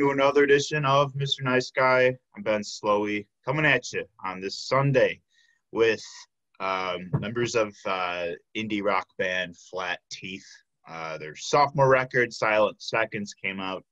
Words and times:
to 0.00 0.12
another 0.12 0.44
edition 0.44 0.86
of 0.86 1.12
Mr. 1.12 1.42
Nice 1.42 1.70
Guy. 1.70 2.16
I'm 2.34 2.42
Ben 2.42 2.62
Slowey 2.62 3.26
coming 3.44 3.66
at 3.66 3.92
you 3.92 4.06
on 4.24 4.40
this 4.40 4.66
Sunday 4.66 5.20
with 5.72 6.02
um, 6.58 7.10
members 7.18 7.54
of 7.54 7.76
uh, 7.84 8.28
indie 8.56 8.82
rock 8.82 9.06
band 9.18 9.58
Flat 9.58 9.98
Teeth. 10.10 10.46
Uh, 10.88 11.18
their 11.18 11.36
sophomore 11.36 11.90
record, 11.90 12.32
Silent 12.32 12.80
Seconds, 12.80 13.34
came 13.34 13.60
out 13.60 13.84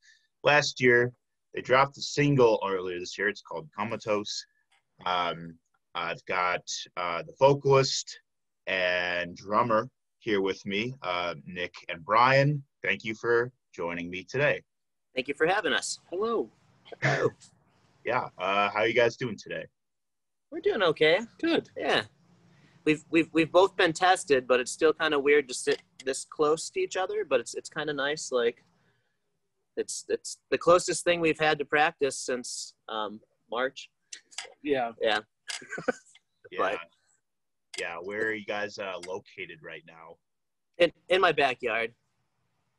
last 0.45 0.81
year. 0.81 1.13
They 1.53 1.61
dropped 1.61 1.99
a 1.99 2.03
single 2.03 2.59
earlier 2.67 2.99
this 2.99 3.19
year. 3.19 3.29
It's 3.29 3.43
called 3.43 3.69
Comatose. 3.77 4.47
Um, 5.05 5.57
I've 5.95 6.25
got 6.25 6.63
uh, 6.97 7.23
the 7.23 7.35
vocalist 7.39 8.19
and 8.67 9.37
drummer 9.37 9.91
here 10.21 10.41
with 10.41 10.65
me, 10.65 10.95
uh, 11.03 11.35
Nick 11.45 11.75
and 11.91 12.03
Brian. 12.03 12.65
Thank 12.83 13.05
you 13.05 13.15
for 13.15 13.53
joining 13.75 14.09
me 14.09 14.25
today. 14.25 14.63
Thank 15.19 15.27
you 15.27 15.35
for 15.35 15.49
having 15.49 15.73
us. 15.73 15.99
Hello. 16.11 16.49
Hello. 17.03 17.31
Yeah, 18.05 18.29
uh, 18.39 18.71
how 18.71 18.83
are 18.83 18.87
you 18.87 18.95
guys 18.95 19.17
doing 19.17 19.37
today? 19.37 19.67
We're 20.53 20.61
doing 20.61 20.81
okay. 20.81 21.19
Good. 21.41 21.71
Yeah. 21.77 22.03
We've 22.85 23.05
we've 23.11 23.29
we've 23.33 23.51
both 23.51 23.77
been 23.77 23.93
tested, 23.93 24.47
but 24.47 24.61
it's 24.61 24.71
still 24.71 24.93
kind 24.93 25.15
of 25.15 25.25
weird 25.25 25.49
to 25.49 25.55
sit 25.55 25.83
this 26.05 26.25
close 26.25 26.71
to 26.71 26.79
each 26.79 26.97
other. 26.97 27.25
But 27.29 27.41
it's 27.41 27.57
it's 27.57 27.69
kind 27.69 27.91
of 27.91 27.97
nice. 27.97 28.31
Like, 28.31 28.65
it's 29.77 30.05
it's 30.09 30.39
the 30.53 30.59
closest 30.59 31.03
thing 31.03 31.21
we've 31.21 31.41
had 31.41 31.59
to 31.59 31.65
practice 31.65 32.17
since 32.17 32.75
um, 32.89 33.19
March. 33.51 33.91
Yeah. 34.63 34.93
Yeah. 35.03 35.19
Yeah, 36.53 36.77
yeah. 37.79 37.97
Where 38.01 38.29
are 38.29 38.33
you 38.33 38.47
guys 38.47 38.79
uh, 38.79 38.95
located 39.05 39.59
right 39.65 39.83
now? 39.85 40.15
In 40.79 40.93
in 41.09 41.21
my 41.21 41.33
backyard 41.33 41.93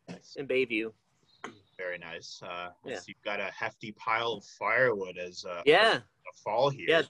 Nice. 0.08 0.38
in 0.38 0.48
Bayview. 0.48 0.94
Very 1.80 1.98
nice. 1.98 2.42
Uh, 2.44 2.72
Yeah. 2.84 2.98
so 2.98 3.06
you've 3.08 3.22
got 3.24 3.40
a 3.40 3.46
hefty 3.58 3.94
pile 3.94 4.34
of 4.34 4.44
firewood 4.44 5.18
as 5.18 5.46
uh, 5.46 5.64
Yeah. 5.66 6.00
a 6.00 6.38
fall 6.44 6.70
here. 6.70 6.86
Yeah. 6.90 7.02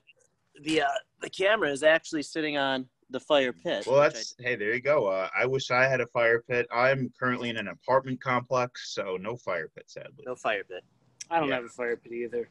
The 0.61 0.81
uh, 0.83 0.87
the 1.21 1.29
camera 1.29 1.71
is 1.71 1.81
actually 1.83 2.21
sitting 2.21 2.55
on 2.57 2.87
the 3.09 3.19
fire 3.19 3.51
pit. 3.51 3.87
Well, 3.87 3.95
which 4.01 4.11
I- 4.11 4.13
that's 4.13 4.35
hey, 4.39 4.55
there 4.55 4.73
you 4.75 4.81
go. 4.81 5.07
Uh, 5.07 5.27
I 5.35 5.47
wish 5.47 5.71
I 5.71 5.87
had 5.87 6.01
a 6.01 6.05
fire 6.07 6.41
pit. 6.47 6.67
I'm 6.71 7.11
currently 7.19 7.49
in 7.49 7.57
an 7.57 7.67
apartment 7.69 8.21
complex, 8.21 8.93
so 8.93 9.17
no 9.17 9.35
fire 9.37 9.69
pit, 9.75 9.85
sadly. 9.89 10.23
no 10.27 10.35
fire 10.35 10.63
pit. 10.63 10.83
I 11.31 11.39
don't 11.39 11.49
Yeah. 11.49 11.55
have 11.55 11.65
a 11.65 11.69
fire 11.69 11.97
pit 11.97 12.11
either. 12.13 12.47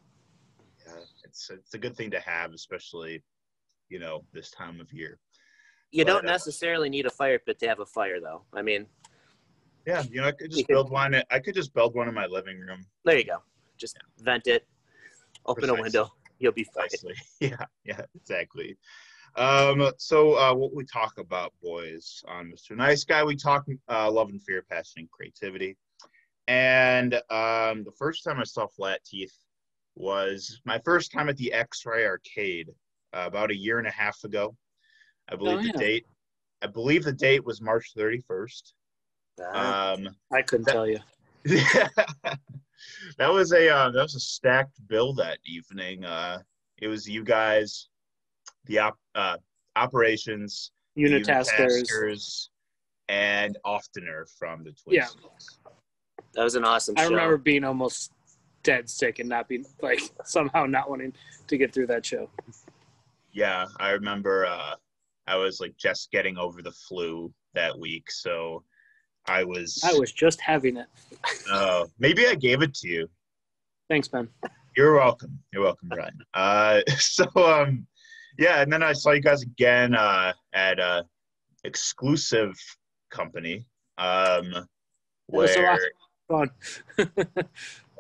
Yeah, 0.87 0.95
it's 1.23 1.51
it's 1.51 1.75
a 1.75 1.79
good 1.79 1.97
thing 1.97 2.11
to 2.11 2.21
have, 2.21 2.53
especially 2.53 3.23
you 3.91 4.01
know 4.01 4.25
this 4.33 4.51
time 4.51 4.81
of 4.81 4.93
year. 4.93 5.21
You 5.93 6.05
But, 6.05 6.13
don't 6.13 6.29
uh, 6.29 6.33
necessarily 6.33 6.89
need 6.91 7.07
a 7.07 7.11
fire 7.11 7.39
pit 7.39 7.59
to 7.61 7.69
have 7.69 7.79
a 7.81 7.87
fire, 7.87 8.21
though. 8.21 8.45
I 8.53 8.61
mean, 8.63 8.87
Yeah, 9.87 10.03
you 10.11 10.21
know, 10.21 10.27
I 10.29 10.33
could 10.33 10.51
just 10.51 10.59
You 10.61 10.65
could- 10.67 10.73
build 10.73 10.91
one. 10.91 11.21
I 11.31 11.39
could 11.39 11.55
just 11.55 11.73
build 11.75 11.95
one 11.95 12.09
in 12.09 12.15
my 12.15 12.27
living 12.27 12.59
room. 12.61 12.85
there 13.05 13.19
you 13.19 13.25
go. 13.25 13.43
Just 13.77 13.97
vent 14.21 14.47
it, 14.49 14.67
open 15.47 15.71
a 15.71 15.75
window, 15.75 16.13
you'll 16.39 16.53
be 16.53 16.65
fine. 16.65 16.89
Precisely. 16.89 17.15
Yeah, 17.41 17.65
yeah, 17.85 18.03
exactly. 18.17 18.77
Um, 19.37 19.93
so 19.99 20.35
uh, 20.35 20.53
what 20.55 20.75
we 20.75 20.85
talk 20.85 21.19
about, 21.19 21.53
boys, 21.63 22.25
on 22.27 22.51
Mr. 22.51 22.77
Nice 22.77 23.05
Guy, 23.05 23.23
we 23.23 23.37
talk 23.37 23.67
uh, 23.89 24.11
love 24.11 24.31
and 24.31 24.43
fear, 24.43 24.63
passion, 24.69 25.03
and 25.03 25.11
creativity. 25.11 25.77
And 26.49 27.15
um, 27.31 27.85
the 27.85 27.93
first 27.97 28.25
time 28.25 28.41
I 28.41 28.45
saw 28.45 28.67
Flat 28.67 29.05
Teeth 29.05 29.35
was 29.95 30.61
my 30.65 30.79
first 30.81 31.13
time 31.13 31.29
at 31.29 31.37
the 31.37 31.53
X-Ray 31.53 32.05
Arcade 32.07 32.71
uh, 33.13 33.25
about 33.27 33.51
a 33.51 33.57
year 33.57 33.79
and 33.79 33.87
a 33.87 33.91
half 33.93 34.25
ago. 34.25 34.57
I 35.31 35.37
believe 35.37 35.59
Oh, 35.59 35.63
the 35.63 35.79
date. 35.79 36.07
I 36.63 36.67
believe 36.67 37.05
the 37.05 37.13
date 37.13 37.45
was 37.45 37.61
March 37.61 37.93
31st. 37.97 38.73
Um, 39.53 40.09
I 40.33 40.43
couldn't 40.43 40.67
That- 40.67 40.73
tell 40.73 40.87
you. 40.87 40.99
that 43.19 43.33
was 43.33 43.53
a 43.53 43.69
uh, 43.69 43.91
that 43.91 44.03
was 44.03 44.15
a 44.15 44.21
stacked 44.21 44.87
bill 44.89 45.15
that 45.15 45.39
evening. 45.47 46.05
Uh, 46.05 46.39
it 46.79 46.89
was 46.89 47.09
you 47.09 47.25
guys, 47.25 47.89
the 48.67 48.79
op, 48.79 48.99
uh, 49.15 49.37
operations, 49.77 50.73
the 50.95 51.03
Unitaskers. 51.05 51.83
Unitaskers, 51.83 52.49
and 53.09 53.57
oftener 53.65 54.27
from 54.39 54.65
the 54.65 54.73
Twins. 54.73 54.85
Yeah. 54.91 55.07
That 56.35 56.45
was 56.45 56.55
an 56.55 56.65
awesome 56.65 56.95
I 56.99 57.05
show. 57.05 57.11
remember 57.11 57.37
being 57.39 57.65
almost 57.65 58.13
dead 58.63 58.89
sick 58.89 59.19
and 59.19 59.29
not 59.29 59.49
being 59.49 59.65
like 59.81 60.01
somehow 60.25 60.67
not 60.67 60.91
wanting 60.91 61.15
to 61.47 61.57
get 61.57 61.73
through 61.73 61.87
that 61.87 62.05
show. 62.05 62.29
Yeah, 63.33 63.67
I 63.79 63.91
remember. 63.91 64.47
Uh, 64.47 64.75
I 65.27 65.37
was 65.37 65.61
like 65.61 65.77
just 65.77 66.11
getting 66.11 66.39
over 66.39 66.63
the 66.63 66.73
flu 66.73 67.33
that 67.55 67.79
week, 67.79 68.11
so 68.11 68.65
I 69.29 69.45
was. 69.45 69.81
I 69.85 69.93
was 69.95 70.13
just 70.13 70.41
having 70.41 70.77
it. 70.77 70.87
Uh, 71.51 71.87
maybe 71.99 72.27
I 72.27 72.35
gave 72.35 72.63
it 72.63 72.75
to 72.75 72.89
you. 72.89 73.09
Thanks, 73.89 74.09
Ben. 74.09 74.29
You're 74.77 74.95
welcome. 74.95 75.39
You're 75.53 75.63
welcome, 75.63 75.89
Brian. 75.89 76.19
Uh, 76.35 76.81
so 76.99 77.25
um, 77.37 77.87
yeah, 78.39 78.63
and 78.63 78.73
then 78.73 78.83
I 78.83 78.93
saw 78.93 79.11
you 79.11 79.21
guys 79.21 79.43
again 79.43 79.95
uh, 79.95 80.33
at 80.53 80.79
a 80.79 81.05
exclusive 81.65 82.55
company. 83.11 83.67
Um, 83.99 84.55
was 85.29 85.57
a 85.57 85.63
lot. 85.63 85.79
where 85.79 85.91
Fun. 86.29 86.51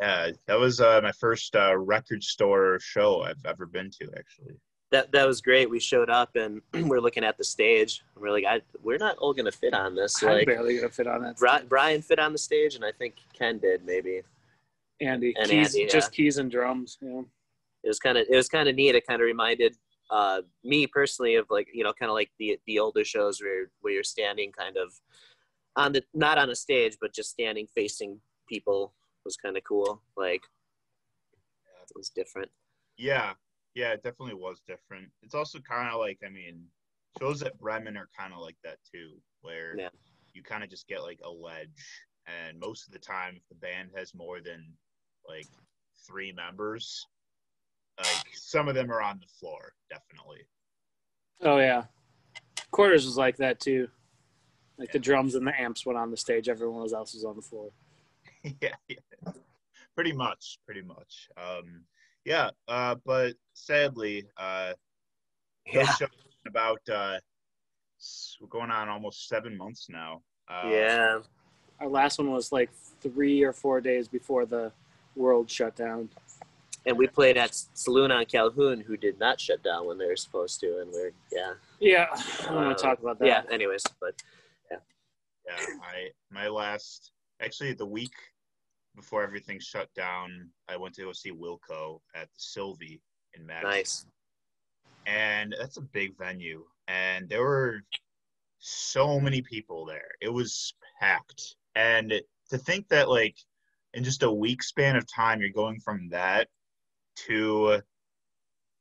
yeah, 0.01 0.31
that 0.47 0.59
was 0.59 0.81
uh, 0.81 1.01
my 1.03 1.13
first 1.13 1.57
uh, 1.57 1.77
record 1.77 2.23
store 2.23 2.79
show 2.81 3.23
I've 3.23 3.45
ever 3.47 3.67
been 3.67 3.91
to. 4.01 4.11
Actually, 4.17 4.55
that 4.91 5.13
that 5.13 5.27
was 5.27 5.41
great. 5.41 5.69
We 5.69 5.81
showed 5.81 6.11
up 6.11 6.35
and 6.37 6.63
we're 6.89 7.01
looking 7.01 7.25
at 7.25 7.37
the 7.37 7.45
stage. 7.45 8.03
And 8.15 8.23
we're 8.23 8.31
like, 8.31 8.45
I, 8.45 8.61
we're 8.83 8.99
not 8.99 9.17
all 9.19 9.35
gonna 9.35 9.53
fit 9.53 9.75
on 9.75 9.95
this. 9.95 10.23
I'm 10.23 10.31
Like 10.31 10.47
barely 10.47 10.77
gonna 10.77 10.89
fit 10.89 11.07
on 11.07 11.23
that. 11.23 11.37
Bri- 11.37 11.67
Brian 11.69 12.03
fit 12.03 12.19
on 12.19 12.33
the 12.33 12.39
stage, 12.39 12.75
and 12.75 12.85
I 12.85 12.93
think 12.93 13.17
Ken 13.33 13.59
did 13.59 13.85
maybe. 13.85 14.23
Andy, 15.01 15.33
And 15.39 15.49
keys, 15.49 15.75
Andy, 15.75 15.83
yeah. 15.83 15.89
just 15.89 16.13
keys 16.13 16.39
and 16.39 16.51
drums. 16.51 16.99
Yeah. 17.01 17.23
It 17.85 17.89
was 17.89 17.99
kind 18.01 18.19
of 18.19 18.27
it 18.29 18.35
was 18.37 18.49
kind 18.49 18.69
of 18.69 18.75
neat. 18.75 18.95
It 18.95 19.07
kind 19.07 19.21
of 19.21 19.27
reminded 19.27 19.77
uh, 20.11 20.41
me 20.65 20.87
personally 20.87 21.37
of 21.37 21.47
like 21.51 21.69
you 21.73 21.85
know 21.85 21.93
kind 21.93 22.11
of 22.11 22.15
like 22.15 22.31
the 22.39 22.59
the 22.67 22.79
older 22.79 23.05
shows 23.05 23.41
where 23.41 23.71
where 23.81 23.93
you're 23.93 24.03
standing 24.03 24.51
kind 24.53 24.77
of 24.77 24.93
on 25.77 25.93
the 25.93 26.03
not 26.15 26.39
on 26.39 26.51
a 26.51 26.57
stage 26.57 26.97
but 27.01 27.15
just 27.15 27.31
standing 27.31 27.69
facing 27.75 28.19
people 28.49 28.93
was 29.25 29.37
kind 29.37 29.57
of 29.57 29.63
cool. 29.65 30.03
Like 30.17 30.43
it 31.83 31.97
was 31.97 32.11
different. 32.11 32.51
yeah, 32.97 33.33
yeah, 33.79 33.93
it 33.93 34.03
definitely 34.03 34.35
was 34.35 34.61
different. 34.67 35.09
It's 35.23 35.37
also 35.37 35.61
kind 35.61 35.89
of 35.89 36.01
like 36.01 36.19
I 36.27 36.29
mean, 36.29 36.65
shows 37.21 37.45
at 37.45 37.57
Bremen 37.61 37.97
are 37.97 38.09
kind 38.19 38.33
of 38.35 38.41
like 38.41 38.57
that 38.65 38.79
too, 38.93 39.11
where 39.43 39.77
Yeah. 39.79 39.91
you 40.35 40.43
kind 40.43 40.65
of 40.65 40.69
just 40.71 40.89
get 40.89 41.03
like 41.05 41.21
a 41.23 41.31
ledge, 41.31 42.03
and 42.27 42.59
most 42.59 42.89
of 42.89 42.93
the 42.93 42.99
time, 42.99 43.35
if 43.37 43.49
the 43.49 43.55
band 43.55 43.91
has 43.95 44.15
more 44.15 44.41
than 44.41 44.65
like 45.29 45.47
three 46.05 46.33
members, 46.33 47.07
like 47.99 48.27
some 48.35 48.67
of 48.67 48.75
them 48.75 48.91
are 48.91 49.01
on 49.01 49.21
the 49.21 49.29
floor, 49.39 49.75
definitely. 49.89 50.41
Oh 51.43 51.59
yeah. 51.59 51.85
Quarters 52.73 53.05
was 53.07 53.17
like 53.17 53.37
that 53.37 53.61
too. 53.61 53.89
Like 54.77 54.91
the 54.91 54.99
drums 54.99 55.37
and 55.37 55.47
the 55.47 55.61
amps 55.61 55.87
went 55.87 55.99
on 55.99 56.11
the 56.11 56.17
stage. 56.17 56.49
Everyone 56.49 56.93
else 56.93 57.15
was 57.15 57.25
on 57.25 57.37
the 57.37 57.43
floor. 57.43 57.71
yeah, 58.61 58.75
yeah, 58.89 59.33
pretty 59.95 60.13
much, 60.13 60.59
pretty 60.67 60.83
much. 60.83 61.29
Um, 61.37 61.85
yeah, 62.29 62.51
uh, 62.69 62.95
but 63.07 63.33
sadly, 63.55 64.27
uh, 64.37 64.73
Yeah, 65.73 65.87
show 65.95 66.07
about 66.47 66.81
uh, 66.93 67.19
we're 68.41 68.49
going 68.49 68.71
on 68.71 68.89
almost 68.89 69.29
seven 69.29 69.57
months 69.57 69.87
now. 69.89 70.23
Uh, 70.49 70.69
yeah. 70.71 71.19
Our 71.81 71.89
last 71.89 72.19
one 72.19 72.31
was 72.31 72.53
like 72.53 72.71
three 73.01 73.43
or 73.43 73.53
four 73.53 73.81
days 73.81 74.09
before 74.09 74.45
the 74.47 74.73
world 75.17 75.51
shut 75.51 75.75
down. 75.77 76.09
And 76.87 76.97
we 76.97 77.07
played 77.07 77.37
at 77.37 77.55
Saloon 77.75 78.11
on 78.11 78.25
Calhoun, 78.27 78.81
who 78.81 78.97
did 78.97 79.19
not 79.19 79.41
shut 79.41 79.63
down 79.63 79.87
when 79.87 79.99
they 79.99 80.07
were 80.07 80.17
supposed 80.17 80.61
to, 80.61 80.81
and 80.81 80.91
we're 80.93 81.13
yeah, 81.33 81.53
Yeah, 81.81 82.07
I 82.13 82.43
don't 82.45 82.53
Uh, 82.59 82.65
want 82.67 82.79
to 82.79 82.83
talk 82.85 82.99
about 83.01 83.19
that. 83.21 83.27
yeah. 83.27 83.43
Anyways, 83.51 83.85
but 84.01 84.15
yeah. 84.71 84.79
yeah. 85.47 85.57
I 85.83 86.11
my 86.31 86.49
last 86.49 87.13
actually 87.41 87.75
the 87.75 87.87
week 87.87 88.15
before 88.99 89.23
everything 89.23 89.59
shut 89.61 89.89
down, 89.95 90.51
I 90.69 90.77
went 90.77 90.95
to 90.97 91.03
go 91.05 91.13
see 91.13 91.31
Wilco 91.31 92.01
at 92.15 92.29
the 92.35 92.41
Sylvee 92.41 93.01
in 93.35 93.47
Madison. 93.47 93.71
nice. 93.71 94.07
and 95.07 95.55
that's 95.59 95.77
a 95.77 95.83
big 95.83 96.19
venue. 96.19 96.65
And 96.89 97.29
there 97.29 97.43
were 97.43 97.83
so 98.59 99.21
many 99.21 99.41
people 99.41 99.87
there. 99.87 100.11
It 100.21 100.29
was 100.33 100.75
packed. 101.01 101.55
And 101.77 102.13
to 102.51 102.59
think 102.59 102.89
that 102.89 103.09
like 103.09 103.37
in 103.95 104.03
just 104.05 104.23
a 104.25 104.31
week 104.31 104.63
span 104.63 104.97
of 104.97 105.07
time 105.07 105.41
you're 105.41 105.51
going 105.51 105.81
from 105.81 106.09
that 106.11 106.49
to 107.27 107.81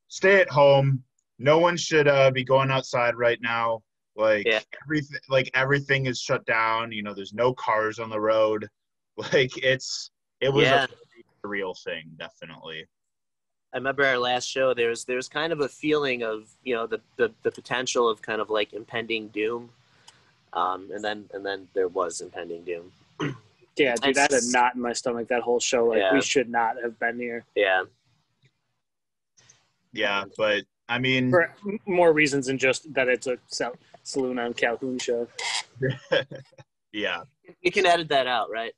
stay 0.08 0.42
at 0.42 0.50
home. 0.50 1.04
No 1.40 1.60
one 1.60 1.78
should 1.78 2.08
uh, 2.08 2.32
be 2.32 2.44
going 2.44 2.72
outside 2.72 3.16
right 3.16 3.40
now. 3.42 3.84
Like 4.16 4.48
Yeah. 4.48 4.62
everything 4.84 5.20
like 5.30 5.52
everything 5.54 6.08
is 6.08 6.20
shut 6.20 6.44
down. 6.46 6.92
You 6.92 7.04
know 7.04 7.14
there's 7.14 7.34
no 7.34 7.54
cars 7.54 8.00
on 8.00 8.10
the 8.10 8.20
road 8.20 8.68
like 9.34 9.52
it's 9.64 10.12
it 10.42 10.50
was 10.54 10.66
Yeah. 10.66 10.86
a 11.44 11.48
real 11.48 11.74
thing 11.74 12.12
definitely 12.18 12.86
I 13.74 13.78
remember 13.78 14.06
our 14.06 14.18
last 14.18 14.48
show. 14.48 14.74
There 14.74 14.90
was 14.90 15.04
there 15.04 15.18
was 15.18 15.28
kind 15.28 15.52
of 15.52 15.60
a 15.60 15.68
feeling 15.68 16.24
of 16.24 16.48
you 16.64 16.74
know 16.74 16.88
the 16.88 17.02
the, 17.18 17.32
the 17.44 17.52
potential 17.52 18.08
of 18.10 18.22
kind 18.22 18.40
of 18.40 18.50
like 18.50 18.72
impending 18.74 19.28
doom, 19.28 19.70
um, 20.54 20.90
and 20.94 21.04
then 21.04 21.26
and 21.34 21.46
then 21.46 21.68
there 21.74 21.90
was 21.90 22.22
impending 22.22 22.64
doom. 22.64 22.92
Yeah, 23.76 23.94
dude, 23.94 24.18
I 24.18 24.22
had 24.22 24.32
a 24.32 24.40
knot 24.52 24.74
in 24.74 24.82
my 24.82 24.94
stomach 24.94 25.28
that 25.28 25.44
whole 25.44 25.60
show. 25.60 25.86
Like 25.86 26.00
Yeah. 26.00 26.14
we 26.14 26.22
should 26.22 26.50
not 26.50 26.78
have 26.82 26.98
been 26.98 27.20
here 27.20 27.46
Yeah. 27.56 27.84
Yeah, 29.94 30.24
but 30.36 30.64
I 30.90 30.98
mean, 30.98 31.30
for 31.30 31.54
more 31.86 32.14
reasons 32.14 32.48
than 32.48 32.58
just 32.58 32.92
that 32.94 33.08
it's 33.08 33.28
a 33.28 33.38
saloon 34.04 34.40
on 34.40 34.54
Calhoun 34.54 34.98
show. 34.98 35.28
yeah, 36.92 37.22
You 37.62 37.72
can 37.72 37.86
edit 37.86 38.08
that 38.10 38.26
out, 38.28 38.50
right? 38.50 38.74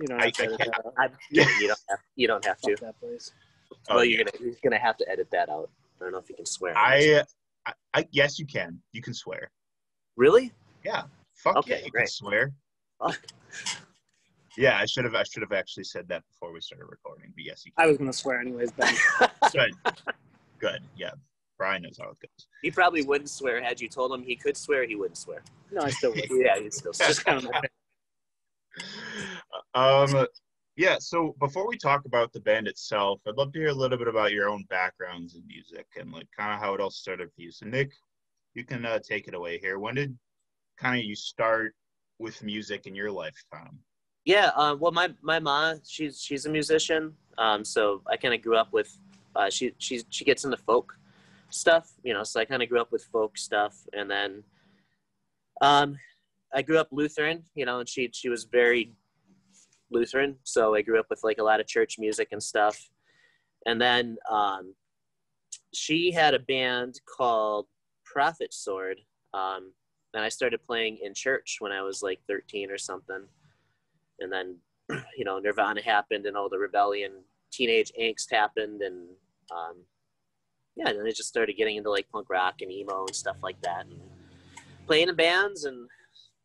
You 0.00 0.06
don't 0.08 0.20
I- 0.20 0.24
have 0.24 0.32
to 0.34 0.42
I 0.42 0.46
edit 0.46 0.58
that 0.58 0.86
out. 0.86 0.94
I, 0.98 1.08
yeah, 1.30 1.46
you 1.60 1.68
don't 1.68 1.80
have. 1.88 1.98
You 2.16 2.26
don't 2.28 2.44
have 2.44 2.60
to. 2.62 2.70
Fuck 2.76 2.80
that 2.80 3.00
place. 3.00 3.32
Oh, 3.88 3.96
well, 3.96 4.04
yeah. 4.04 4.16
you're 4.16 4.24
gonna 4.24 4.44
you're 4.44 4.54
gonna 4.62 4.78
have 4.78 4.96
to 4.98 5.08
edit 5.10 5.28
that 5.32 5.48
out. 5.48 5.70
I 6.00 6.04
don't 6.04 6.12
know 6.12 6.18
if 6.18 6.28
you 6.28 6.34
can 6.36 6.46
swear. 6.46 6.76
I, 6.76 7.22
I, 7.66 7.72
I, 7.94 8.08
yes, 8.10 8.38
you 8.38 8.46
can. 8.46 8.80
You 8.92 9.02
can 9.02 9.14
swear. 9.14 9.50
really? 10.16 10.52
Yeah. 10.84 11.04
Fuck 11.36 11.56
Okay, 11.58 11.70
yeah, 11.72 11.76
you 11.78 11.82
can 11.84 11.90
great. 11.92 12.08
swear. 12.08 12.52
Fuck. 13.00 13.20
Yeah, 14.56 14.78
I 14.78 14.86
should 14.86 15.04
have. 15.04 15.14
I 15.14 15.24
should 15.24 15.42
have 15.42 15.52
actually 15.52 15.84
said 15.84 16.06
that 16.08 16.22
before 16.28 16.52
we 16.52 16.60
started 16.60 16.86
recording. 16.88 17.32
But 17.34 17.44
yes, 17.44 17.62
you 17.66 17.72
I 17.76 17.86
was 17.86 17.98
gonna 17.98 18.12
swear 18.12 18.40
anyways, 18.40 18.70
Ben. 18.72 18.94
can. 19.18 19.30
Good. 19.52 19.72
Good. 20.60 20.82
Yeah, 20.96 21.10
Brian 21.58 21.82
knows 21.82 21.98
how 22.00 22.10
it 22.10 22.16
goes. 22.20 22.46
He 22.62 22.70
probably 22.70 23.02
wouldn't 23.02 23.30
swear 23.30 23.60
had 23.62 23.80
you 23.80 23.88
told 23.88 24.12
him 24.12 24.22
he 24.22 24.36
could 24.36 24.56
swear. 24.56 24.86
He 24.86 24.94
wouldn't 24.94 25.18
swear. 25.18 25.42
No, 25.72 25.82
I 25.82 25.90
still 25.90 26.12
would. 26.14 26.24
Yeah, 26.30 26.58
he'd 26.60 26.72
still 26.72 26.92
just 26.92 27.24
kind 27.24 27.38
of 27.38 27.44
my 27.44 27.60
thing. 27.60 27.70
Um, 29.74 30.26
yeah. 30.76 30.96
So 30.98 31.34
before 31.40 31.68
we 31.68 31.76
talk 31.76 32.04
about 32.04 32.32
the 32.32 32.40
band 32.40 32.66
itself, 32.66 33.20
I'd 33.26 33.36
love 33.36 33.52
to 33.52 33.58
hear 33.58 33.68
a 33.68 33.74
little 33.74 33.98
bit 33.98 34.08
about 34.08 34.32
your 34.32 34.48
own 34.48 34.64
backgrounds 34.68 35.34
in 35.34 35.46
music 35.46 35.86
and 35.96 36.12
like 36.12 36.28
kind 36.36 36.52
of 36.52 36.60
how 36.60 36.74
it 36.74 36.80
all 36.80 36.90
started 36.90 37.30
for 37.34 37.42
you. 37.42 37.50
So 37.52 37.66
Nick, 37.66 37.92
you 38.54 38.64
can 38.64 38.84
uh, 38.84 38.98
take 38.98 39.28
it 39.28 39.34
away 39.34 39.58
here. 39.58 39.78
When 39.78 39.94
did 39.94 40.16
kind 40.78 40.98
of 40.98 41.04
you 41.04 41.14
start 41.14 41.74
with 42.18 42.42
music 42.42 42.86
in 42.86 42.94
your 42.94 43.10
lifetime? 43.10 43.78
Yeah, 44.24 44.50
um, 44.56 44.80
well, 44.80 44.92
my 44.92 45.12
my 45.20 45.38
mom, 45.38 45.80
she's 45.86 46.20
she's 46.20 46.46
a 46.46 46.50
musician, 46.50 47.14
um, 47.36 47.62
so 47.62 48.00
I 48.10 48.16
kind 48.16 48.32
of 48.32 48.40
grew 48.40 48.56
up 48.56 48.72
with, 48.72 48.96
uh, 49.36 49.50
she 49.50 49.74
she 49.78 50.02
she 50.08 50.24
gets 50.24 50.44
into 50.44 50.56
folk 50.56 50.96
stuff, 51.50 51.92
you 52.02 52.14
know, 52.14 52.24
so 52.24 52.40
I 52.40 52.46
kind 52.46 52.62
of 52.62 52.70
grew 52.70 52.80
up 52.80 52.90
with 52.90 53.04
folk 53.04 53.36
stuff, 53.36 53.86
and 53.92 54.10
then, 54.10 54.42
um, 55.60 55.98
I 56.54 56.62
grew 56.62 56.78
up 56.78 56.88
Lutheran, 56.90 57.44
you 57.54 57.66
know, 57.66 57.80
and 57.80 57.88
she 57.88 58.08
she 58.14 58.30
was 58.30 58.44
very 58.44 58.92
Lutheran, 59.94 60.36
so 60.42 60.74
I 60.74 60.82
grew 60.82 60.98
up 60.98 61.06
with 61.08 61.24
like 61.24 61.38
a 61.38 61.44
lot 61.44 61.60
of 61.60 61.66
church 61.66 61.96
music 61.98 62.28
and 62.32 62.42
stuff, 62.42 62.90
and 63.66 63.80
then 63.80 64.16
um, 64.30 64.74
she 65.72 66.10
had 66.10 66.34
a 66.34 66.38
band 66.38 67.00
called 67.16 67.66
Prophet 68.04 68.52
Sword, 68.52 69.00
um, 69.32 69.72
and 70.12 70.22
I 70.22 70.28
started 70.28 70.62
playing 70.62 70.98
in 71.02 71.14
church 71.14 71.56
when 71.60 71.72
I 71.72 71.82
was 71.82 72.02
like 72.02 72.20
13 72.28 72.70
or 72.70 72.78
something. 72.78 73.24
And 74.20 74.32
then 74.32 74.56
you 75.16 75.24
know 75.24 75.38
nirvana 75.38 75.82
happened 75.82 76.26
and 76.26 76.36
all 76.36 76.48
the 76.48 76.58
rebellion 76.58 77.12
teenage 77.50 77.92
angst 78.00 78.30
happened 78.30 78.82
and 78.82 79.08
um, 79.54 79.76
yeah 80.76 80.88
and 80.88 80.98
then 80.98 81.06
i 81.06 81.10
just 81.10 81.28
started 81.28 81.56
getting 81.56 81.76
into 81.76 81.90
like 81.90 82.08
punk 82.10 82.28
rock 82.28 82.56
and 82.60 82.70
emo 82.70 83.04
and 83.06 83.16
stuff 83.16 83.36
like 83.42 83.60
that 83.62 83.86
and 83.86 84.00
playing 84.86 85.08
in 85.08 85.14
bands 85.14 85.64
and 85.64 85.88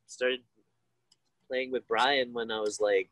started 0.07 0.39
playing 1.47 1.71
with 1.71 1.87
brian 1.87 2.31
when 2.33 2.51
i 2.51 2.59
was 2.59 2.79
like 2.79 3.09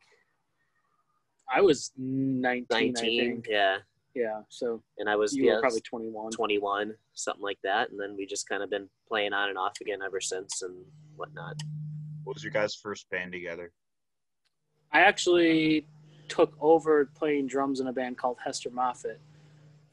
I 1.54 1.60
was 1.60 1.92
19, 1.96 2.66
19 2.70 2.96
I 2.96 3.00
think. 3.00 3.46
yeah 3.48 3.78
Yeah, 4.14 4.40
so 4.48 4.82
and 4.98 5.08
i 5.08 5.16
was 5.16 5.34
you 5.34 5.46
yeah, 5.46 5.54
were 5.54 5.60
probably 5.60 5.80
21. 5.80 6.30
21 6.32 6.94
something 7.14 7.42
like 7.42 7.58
that 7.64 7.90
and 7.90 8.00
then 8.00 8.16
we 8.16 8.26
just 8.26 8.48
kind 8.48 8.62
of 8.62 8.70
been 8.70 8.88
playing 9.08 9.32
on 9.32 9.48
and 9.48 9.58
off 9.58 9.74
again 9.80 10.00
ever 10.04 10.20
since 10.20 10.62
and 10.62 10.74
whatnot 11.16 11.56
What 12.24 12.34
was 12.36 12.44
your 12.44 12.52
guys' 12.52 12.74
first 12.74 13.08
band 13.10 13.32
together? 13.32 13.72
I 14.92 15.00
actually 15.00 15.86
took 16.28 16.52
over 16.60 17.06
playing 17.14 17.46
drums 17.46 17.80
in 17.80 17.86
a 17.86 17.92
band 17.92 18.18
called 18.18 18.36
Hester 18.44 18.70
Moffat 18.70 19.18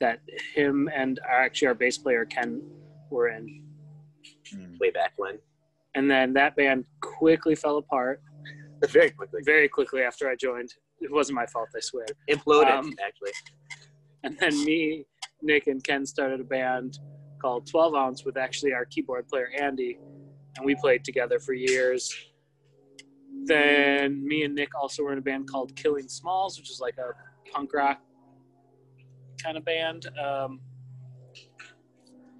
that 0.02 0.19
him 0.54 0.90
and 0.94 1.19
our, 1.30 1.42
actually 1.44 1.69
our 1.69 1.74
bass 1.74 1.98
player 1.98 2.25
Ken 2.25 2.62
were 3.10 3.30
in. 3.30 3.62
Hmm. 4.52 4.75
way 4.80 4.90
back 4.90 5.13
when 5.18 5.38
And 5.94 6.10
then 6.10 6.34
that 6.34 6.56
band 6.56 6.86
quickly 7.00 7.56
fell 7.56 7.78
apart 7.78 8.22
very 8.90 9.12
quickly 9.12 9.42
very 9.44 9.69
quickly 9.69 10.02
after 10.02 10.30
I 10.30 10.36
joined. 10.36 10.74
It 11.01 11.12
wasn't 11.12 11.36
my 11.36 11.45
fault, 11.45 11.69
I 11.75 11.80
swear. 11.80 12.06
imploded 12.30 12.71
Um, 12.71 12.94
actually 13.06 13.31
And 14.24 14.38
then 14.39 14.63
me, 14.65 15.06
Nick, 15.42 15.68
and 15.68 15.83
Ken 15.83 16.06
started 16.06 16.39
a 16.39 16.44
band 16.44 17.00
called 17.42 17.68
12 17.68 17.95
Ounce 17.95 18.25
with 18.25 18.38
actually 18.38 18.74
our 18.74 18.86
keyboard 18.86 19.27
player 19.27 19.50
Andy, 19.59 19.97
and 20.57 20.65
we 20.65 20.75
played 20.75 21.03
together 21.03 21.39
for 21.39 21.53
years. 21.53 22.13
Then 23.44 24.25
me 24.25 24.44
and 24.44 24.56
Nick 24.56 24.69
also 24.80 25.03
were 25.03 25.12
in 25.12 25.19
a 25.19 25.21
band 25.21 25.50
called 25.50 25.75
Killing 25.75 26.07
Smalls, 26.07 26.57
which 26.57 26.71
is 26.71 26.80
like 26.80 26.97
a 26.97 27.12
punk 27.51 27.74
rock 27.74 28.01
kind 29.44 29.57
of 29.57 29.65
band. 29.65 30.07
Um, 30.18 30.59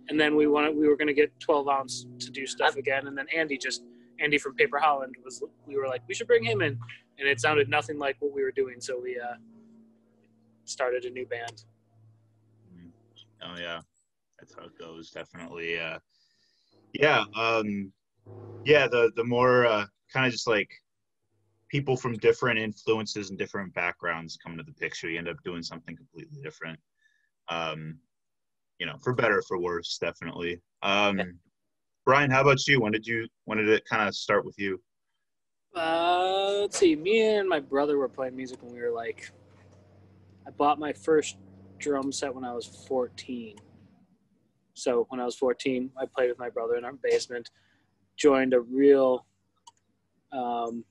and 0.09 0.19
then 0.19 0.35
we 0.35 0.47
wanted 0.47 0.75
we 0.75 0.87
were 0.87 0.95
going 0.95 1.07
to 1.07 1.13
get 1.13 1.31
12 1.39 1.67
Ounce 1.67 2.05
to 2.19 2.31
do 2.31 2.45
stuff 2.45 2.75
again, 2.75 3.07
and 3.07 3.17
then 3.17 3.25
Andy 3.35 3.57
just 3.57 3.83
Andy 4.19 4.37
from 4.37 4.55
Paper 4.55 4.79
Holland 4.79 5.15
was 5.23 5.43
we 5.67 5.75
were 5.77 5.87
like 5.87 6.01
we 6.07 6.13
should 6.13 6.27
bring 6.27 6.43
him 6.43 6.61
in, 6.61 6.79
and 7.19 7.27
it 7.27 7.39
sounded 7.39 7.69
nothing 7.69 7.97
like 7.97 8.17
what 8.19 8.33
we 8.33 8.44
were 8.44 8.51
doing, 8.51 8.79
so 8.79 9.00
we 9.00 9.19
uh, 9.19 9.35
started 10.65 11.06
a 11.06 11.09
new 11.09 11.25
band. 11.25 11.65
Oh 13.44 13.56
yeah, 13.59 13.81
that's 14.39 14.56
how 14.56 14.65
it 14.65 14.77
goes. 14.77 15.12
Definitely. 15.12 15.79
Uh, 15.79 16.00
yeah. 16.94 17.25
Um, 17.35 17.91
yeah. 18.63 18.88
The 18.88 19.12
the 19.15 19.23
more 19.23 19.65
uh, 19.65 19.85
kind 20.12 20.25
of 20.25 20.31
just 20.31 20.47
like 20.47 20.69
people 21.69 21.97
from 21.97 22.17
different 22.17 22.59
influences 22.59 23.29
and 23.29 23.39
different 23.39 23.73
backgrounds 23.73 24.38
come 24.44 24.57
to 24.57 24.63
the 24.63 24.73
picture, 24.73 25.09
you 25.09 25.17
end 25.17 25.27
up 25.27 25.38
doing 25.44 25.63
something 25.63 25.95
completely 25.95 26.41
different. 26.41 26.79
Um, 27.50 28.00
you 28.79 28.85
know, 28.85 28.97
for 29.03 29.13
better 29.13 29.39
or 29.39 29.44
for 29.44 29.59
worse, 29.59 29.97
definitely. 30.00 30.62
Um, 30.81 31.39
Brian, 32.06 32.29
how 32.29 32.41
about 32.41 32.65
you? 32.67 32.81
When 32.81 32.91
did 32.91 33.06
you 33.06 33.27
when 33.45 33.57
did 33.57 33.69
it 33.69 33.83
kind 33.85 34.07
of 34.07 34.15
start 34.15 34.45
with 34.45 34.56
you? 34.57 34.81
Uh, 35.75 36.60
let's 36.62 36.80
see. 36.80 36.95
Me 36.95 37.36
and 37.36 37.50
my 37.50 37.60
brother 37.60 37.98
were 37.98 38.07
playing 38.07 38.36
music 38.36 38.63
when 38.63 38.74
we 38.74 38.81
were 38.81 38.92
like. 38.92 39.31
I 40.48 40.51
bought 40.51 40.80
my 40.80 40.94
first 40.94 41.38
drum 41.80 42.12
set 42.12 42.33
when 42.33 42.45
I 42.45 42.54
was 42.54 42.66
14. 42.88 43.56
So 44.74 45.05
when 45.10 45.20
I 45.20 45.25
was 45.25 45.36
14, 45.36 45.89
I 45.98 46.05
played 46.05 46.29
with 46.29 46.39
my 46.39 46.50
brother 46.50 46.75
in 46.75 46.86
our 46.86 46.94
basement. 46.94 47.50
Joined 48.17 48.53
a 48.53 48.62
real. 48.62 49.25
Um, 50.32 50.84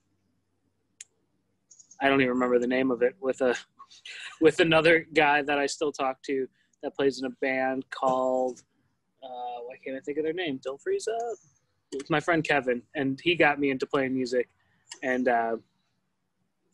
I 2.01 2.09
don't 2.09 2.21
even 2.21 2.33
remember 2.33 2.59
the 2.59 2.67
name 2.67 2.91
of 2.91 3.03
it 3.03 3.15
with 3.21 3.41
a, 3.41 3.55
with 4.41 4.61
another 4.61 5.07
guy 5.15 5.43
that 5.43 5.59
I 5.59 5.67
still 5.67 5.93
talk 5.93 6.23
to 6.25 6.49
that 6.83 6.95
plays 6.97 7.21
in 7.21 7.27
a 7.27 7.35
band 7.41 7.85
called. 7.91 8.63
Uh, 9.23 9.63
why 9.65 9.77
can't 9.83 9.97
I 9.97 10.01
think 10.01 10.19
of 10.19 10.25
their 10.25 10.35
name? 10.35 10.61
don't 10.63 10.81
freeze 10.81 11.09
up 11.09 11.39
It's 11.93 12.11
my 12.11 12.21
friend 12.21 12.45
Kevin, 12.45 12.83
and 12.95 13.19
he 13.23 13.35
got 13.35 13.59
me 13.59 13.71
into 13.71 13.87
playing 13.87 14.13
music, 14.15 14.49
and 15.03 15.29
uh, 15.29 15.57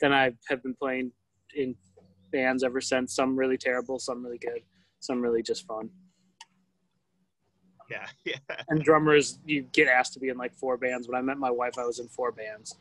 then 0.01 0.13
I 0.13 0.33
have 0.49 0.63
been 0.63 0.75
playing 0.75 1.13
in 1.55 1.75
bands 2.33 2.63
ever 2.65 2.81
since. 2.81 3.15
Some 3.15 3.37
really 3.37 3.59
terrible, 3.59 3.99
some 3.99 4.25
really 4.25 4.39
good, 4.39 4.63
some 5.01 5.21
really 5.21 5.43
just 5.43 5.67
fun. 5.67 5.91
Yeah, 7.91 8.07
yeah. 8.25 8.37
And 8.69 8.83
drummers, 8.83 9.39
you 9.45 9.63
get 9.73 9.89
asked 9.89 10.13
to 10.15 10.21
be 10.21 10.29
in 10.29 10.37
like 10.37 10.55
four 10.55 10.77
bands. 10.77 11.09
When 11.09 11.17
I 11.19 11.23
met 11.23 11.39
my 11.39 11.51
wife, 11.51 11.79
I 11.79 11.85
was 11.85 11.99
in 11.99 12.09
four 12.09 12.31
bands, 12.33 12.77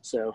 so 0.00 0.34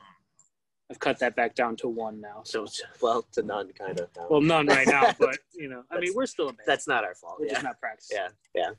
I've 0.91 0.99
cut 0.99 1.19
that 1.19 1.35
back 1.35 1.55
down 1.55 1.75
to 1.77 1.87
one 1.87 2.19
now. 2.19 2.41
So, 2.43 2.65
So 2.65 2.83
well, 3.01 3.25
to 3.33 3.43
none 3.43 3.71
kind 3.73 3.99
of. 3.99 4.09
well, 4.29 4.41
none 4.41 4.65
right 4.67 4.87
now, 4.87 5.13
but 5.19 5.37
you 5.53 5.69
know, 5.69 5.83
I 5.91 5.99
mean, 5.99 6.13
we're 6.15 6.25
still 6.25 6.49
a 6.49 6.53
band. 6.53 6.65
that's 6.67 6.87
not 6.87 7.03
our 7.05 7.15
fault. 7.15 7.37
we're 7.39 7.45
Yeah, 7.45 7.53
just 7.53 7.63
not 7.63 7.79
practicing. 7.79 8.17
yeah, 8.55 8.71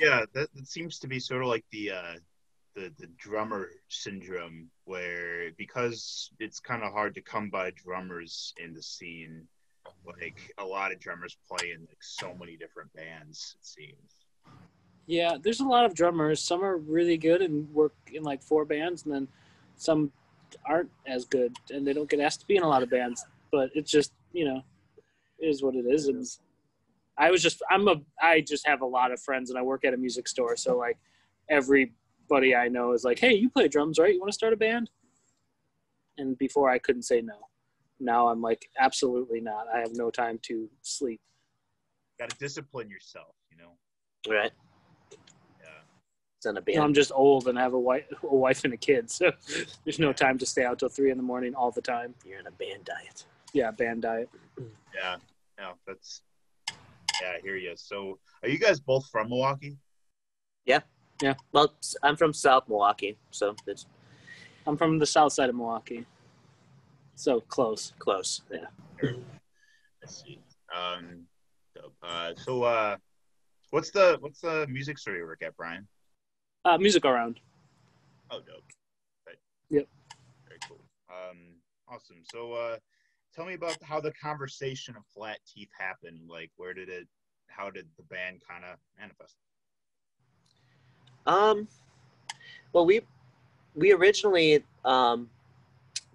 Yeah, 0.00 0.24
that, 0.32 0.48
that 0.54 0.66
seems 0.66 0.98
to 1.00 1.08
be 1.08 1.18
sort 1.18 1.42
of 1.42 1.48
like 1.48 1.64
the 1.72 1.90
uh, 1.90 2.14
the 2.74 2.92
the 2.98 3.08
drummer 3.18 3.70
syndrome, 3.88 4.68
where 4.84 5.50
because 5.56 6.30
it's 6.38 6.60
kind 6.60 6.82
of 6.82 6.92
hard 6.92 7.14
to 7.14 7.20
come 7.20 7.50
by 7.50 7.70
drummers 7.72 8.54
in 8.62 8.74
the 8.74 8.82
scene. 8.82 9.46
Like 10.06 10.52
a 10.58 10.64
lot 10.64 10.92
of 10.92 11.00
drummers 11.00 11.36
play 11.48 11.72
in 11.72 11.80
like 11.80 12.02
so 12.02 12.34
many 12.38 12.56
different 12.56 12.92
bands. 12.92 13.56
It 13.58 13.66
seems. 13.66 14.26
Yeah, 15.06 15.36
there's 15.42 15.60
a 15.60 15.64
lot 15.64 15.84
of 15.84 15.94
drummers. 15.94 16.40
Some 16.40 16.62
are 16.62 16.76
really 16.76 17.16
good 17.16 17.42
and 17.42 17.72
work 17.74 17.94
in 18.12 18.22
like 18.22 18.42
four 18.42 18.64
bands, 18.64 19.04
and 19.04 19.12
then 19.12 19.28
some 19.76 20.12
aren't 20.66 20.90
as 21.06 21.24
good 21.24 21.56
and 21.70 21.86
they 21.86 21.92
don't 21.92 22.10
get 22.10 22.18
asked 22.18 22.40
to 22.40 22.46
be 22.46 22.56
in 22.56 22.62
a 22.62 22.68
lot 22.68 22.82
of 22.82 22.90
bands. 22.90 23.24
But 23.50 23.70
it's 23.74 23.90
just 23.90 24.12
you 24.32 24.44
know, 24.44 24.62
is 25.38 25.62
what 25.62 25.74
it 25.74 25.86
is. 25.86 26.06
And 26.06 26.24
I 27.18 27.30
was 27.30 27.42
just 27.42 27.62
I'm 27.70 27.88
a 27.88 27.96
I 28.22 28.40
just 28.40 28.66
have 28.66 28.82
a 28.82 28.86
lot 28.86 29.12
of 29.12 29.20
friends, 29.20 29.50
and 29.50 29.58
I 29.58 29.62
work 29.62 29.84
at 29.84 29.94
a 29.94 29.96
music 29.96 30.28
store, 30.28 30.56
so 30.56 30.76
like 30.76 30.98
everybody 32.30 32.54
I 32.54 32.68
know 32.68 32.92
is 32.92 33.04
like, 33.04 33.18
hey, 33.18 33.34
you 33.34 33.50
play 33.50 33.68
drums, 33.68 33.98
right? 33.98 34.12
You 34.12 34.20
want 34.20 34.30
to 34.30 34.34
start 34.34 34.52
a 34.52 34.56
band? 34.56 34.90
And 36.18 36.38
before 36.38 36.70
I 36.70 36.78
couldn't 36.78 37.02
say 37.02 37.20
no. 37.20 37.34
Now 37.98 38.28
I'm 38.28 38.40
like, 38.40 38.68
absolutely 38.78 39.40
not. 39.40 39.66
I 39.72 39.78
have 39.78 39.94
no 39.94 40.10
time 40.10 40.38
to 40.42 40.68
sleep. 40.82 41.20
Got 42.18 42.30
to 42.30 42.36
discipline 42.38 42.88
yourself, 42.88 43.34
you 43.50 43.58
know. 43.58 44.32
right. 44.32 44.52
Yeah. 45.60 46.50
in 46.50 46.56
a 46.56 46.62
You 46.66 46.76
know, 46.76 46.84
I'm 46.84 46.94
just 46.94 47.12
old 47.14 47.48
and 47.48 47.58
I 47.58 47.62
have 47.62 47.74
a 47.74 47.80
wife, 47.80 48.04
a 48.22 48.34
wife 48.34 48.64
and 48.64 48.74
a 48.74 48.76
kid, 48.76 49.10
so 49.10 49.32
there's 49.84 49.98
no 49.98 50.12
time 50.12 50.38
to 50.38 50.46
stay 50.46 50.64
out 50.64 50.78
till 50.78 50.88
three 50.88 51.10
in 51.10 51.16
the 51.16 51.22
morning 51.22 51.54
all 51.54 51.70
the 51.70 51.82
time. 51.82 52.14
You're 52.24 52.38
in 52.38 52.46
a 52.46 52.52
band 52.52 52.84
diet. 52.84 53.24
Yeah, 53.52 53.70
band 53.70 54.02
diet. 54.02 54.28
Yeah, 54.94 55.16
yeah, 55.58 55.72
that's 55.86 56.22
yeah. 57.20 57.32
I 57.36 57.40
hear 57.42 57.56
you. 57.56 57.72
So, 57.76 58.18
are 58.42 58.48
you 58.48 58.58
guys 58.58 58.78
both 58.80 59.08
from 59.08 59.30
Milwaukee? 59.30 59.76
Well, 61.52 61.74
I'm 62.02 62.16
from 62.16 62.32
South 62.32 62.64
Milwaukee, 62.68 63.16
so 63.30 63.54
it's 63.66 63.86
I'm 64.66 64.76
from 64.76 64.98
the 64.98 65.06
south 65.06 65.32
side 65.32 65.48
of 65.48 65.54
Milwaukee, 65.54 66.06
so 67.14 67.40
close. 67.40 67.92
close. 67.98 68.42
Yeah. 68.50 68.66
I 69.02 70.06
see. 70.06 70.40
Um, 70.74 71.26
uh, 72.02 72.32
so, 72.36 72.62
uh, 72.62 72.96
what's 73.70 73.90
the 73.90 74.16
what's 74.20 74.40
the 74.40 74.66
music 74.68 74.98
store 74.98 75.16
you 75.16 75.24
work 75.24 75.42
at, 75.42 75.56
Brian? 75.56 75.86
Uh, 76.64 76.78
Music 76.78 77.02
Go 77.02 77.10
Round. 77.10 77.40
Oh, 78.30 78.38
dope. 78.38 78.64
Right. 79.26 79.36
Yep. 79.70 79.88
Very 80.46 80.58
cool. 80.68 80.80
Um, 81.10 81.38
awesome. 81.88 82.22
So, 82.30 82.52
uh, 82.52 82.76
tell 83.34 83.44
me 83.44 83.54
about 83.54 83.76
how 83.82 84.00
the 84.00 84.12
conversation 84.12 84.94
of 84.96 85.02
Flat 85.14 85.38
Teeth 85.46 85.70
happened. 85.78 86.20
Like, 86.28 86.50
where 86.56 86.74
did 86.74 86.88
it? 86.88 87.08
How 87.48 87.70
did 87.70 87.88
the 87.96 88.04
band 88.04 88.40
kind 88.48 88.64
of 88.64 88.78
manifest? 88.98 89.36
Um, 91.26 91.68
well, 92.72 92.86
we 92.86 93.00
we 93.74 93.92
originally 93.92 94.64
um, 94.84 95.28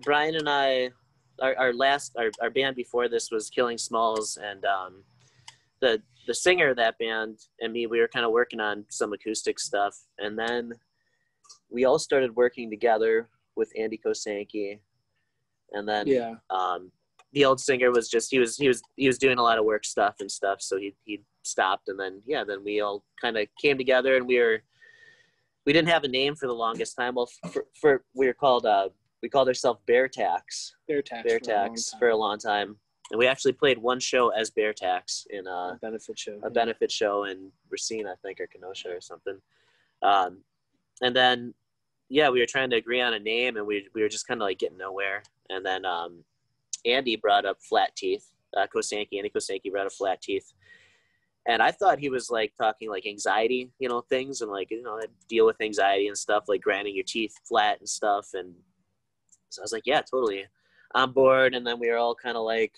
Brian 0.04 0.36
and 0.36 0.50
I, 0.50 0.92
our, 1.42 1.56
our 1.58 1.74
last 1.74 2.16
our, 2.18 2.32
our 2.42 2.50
band 2.50 2.76
before 2.76 3.08
this 3.08 3.32
was 3.32 3.50
Killing 3.50 3.78
Smalls, 3.78 4.38
and 4.42 4.64
um, 4.66 5.04
the 5.82 6.02
the 6.28 6.34
singer 6.34 6.70
of 6.70 6.78
that 6.78 6.98
band 6.98 7.38
and 7.62 7.72
me, 7.72 7.86
we 7.86 8.00
were 8.00 8.08
kind 8.08 8.26
of 8.26 8.32
working 8.32 8.60
on 8.60 8.86
some 8.90 9.14
acoustic 9.14 9.60
stuff, 9.60 9.96
and 10.18 10.38
then 10.38 10.74
we 11.70 11.86
all 11.86 12.00
started 12.00 12.36
working 12.36 12.70
together 12.70 13.30
with 13.56 13.72
Andy 13.78 14.00
Kosanke, 14.04 14.80
and 15.72 15.88
then 15.88 16.08
Yeah, 16.08 16.36
um, 16.50 16.92
the 17.34 17.46
old 17.46 17.60
singer 17.60 17.92
was 17.92 18.10
just 18.10 18.32
he 18.32 18.40
was 18.40 18.58
he 18.58 18.68
was 18.68 18.82
he 18.96 19.08
was 19.08 19.18
doing 19.18 19.38
a 19.38 19.44
lot 19.44 19.60
of 19.60 19.66
work 19.66 19.86
stuff 19.86 20.16
and 20.20 20.32
stuff. 20.32 20.62
So 20.62 20.78
he 20.78 20.96
he 21.04 21.22
stopped 21.44 21.90
and 21.90 22.00
then 22.00 22.22
yeah 22.26 22.44
then 22.44 22.64
we 22.64 22.82
all 22.82 23.04
kind 23.22 23.38
of 23.38 23.48
came 23.62 23.78
together 23.78 24.16
and 24.16 24.28
we 24.28 24.40
were 24.40 24.64
we 25.66 25.74
didn't 25.74 25.90
have 25.90 26.04
a 26.04 26.08
name 26.08 26.36
for 26.36 26.48
the 26.48 26.54
longest 26.54 26.96
time 26.96 27.16
well 27.16 27.30
for, 27.52 27.66
for 27.80 28.04
we 28.14 28.28
were 28.28 28.34
called 28.34 28.66
uh 28.66 28.90
we 29.22 29.30
called 29.30 29.48
ourselves 29.48 29.80
bear 29.88 30.08
tax 30.08 30.76
bear 30.88 31.02
tax. 31.02 31.24
bear 31.28 31.38
a 31.38 31.40
tax 31.40 31.94
for 32.00 32.10
a 32.10 32.16
long 32.16 32.38
time 32.38 32.78
and 33.12 33.20
we 33.20 33.28
actually 33.28 33.52
played 33.54 33.78
one 33.78 34.00
show 34.00 34.30
as 34.30 34.50
bear 34.52 34.74
tax 34.74 35.26
in 35.30 35.48
uh 35.48 35.74
A 35.74 35.80
benefit 35.82 36.18
show. 36.18 36.40
a 36.44 36.50
benefit 36.50 36.92
show 36.92 37.26
in 37.26 37.52
Racine, 37.70 38.08
I 38.08 38.16
think, 38.24 38.40
or 38.40 38.48
Kenosha 38.48 38.90
or 38.90 39.02
something. 39.02 39.38
Um, 40.02 40.40
and 41.02 41.16
then, 41.16 41.54
yeah, 42.10 42.30
we 42.30 42.40
were 42.40 42.46
trying 42.48 42.70
to 42.72 42.78
agree 42.78 43.02
on 43.02 43.14
a 43.14 43.20
name, 43.20 43.58
and 43.58 43.68
we 43.68 43.88
we 43.94 44.02
were 44.02 44.10
just 44.10 44.28
kind 44.28 44.42
of 44.42 44.46
like 44.46 44.58
getting 44.60 44.78
nowhere. 44.78 45.22
And 45.50 45.64
then 45.66 45.86
um, 45.86 46.24
Andy 46.86 47.16
brought 47.16 47.46
up 47.46 47.58
flat 47.62 47.96
teeth. 47.96 48.32
Uh, 48.58 48.66
Kosanke, 48.74 49.18
Andy 49.18 49.30
Kosanke 49.30 49.72
brought 49.72 49.86
up 49.86 49.92
flat 49.92 50.22
teeth, 50.22 50.54
and 51.48 51.62
I 51.62 51.72
thought 51.72 52.00
he 52.00 52.10
was 52.10 52.30
like 52.30 52.54
talking 52.58 52.90
like 52.90 53.06
anxiety, 53.06 53.72
you 53.80 53.88
know, 53.90 54.02
things 54.02 54.42
and 54.42 54.52
like 54.52 54.72
you 54.72 54.82
know 54.82 55.00
deal 55.30 55.46
with 55.46 55.62
anxiety 55.62 56.08
and 56.08 56.18
stuff, 56.18 56.46
like 56.48 56.62
grinding 56.62 56.96
your 56.96 57.06
teeth 57.08 57.36
flat 57.48 57.80
and 57.80 57.90
stuff. 57.90 58.30
And 58.34 58.54
so 59.50 59.62
I 59.62 59.64
was 59.64 59.72
like, 59.74 59.84
yeah, 59.86 60.02
totally 60.02 60.46
on 60.94 61.12
board. 61.12 61.54
And 61.54 61.66
then 61.66 61.80
we 61.80 61.90
were 61.90 61.98
all 61.98 62.16
kind 62.16 62.38
of 62.38 62.44
like 62.44 62.74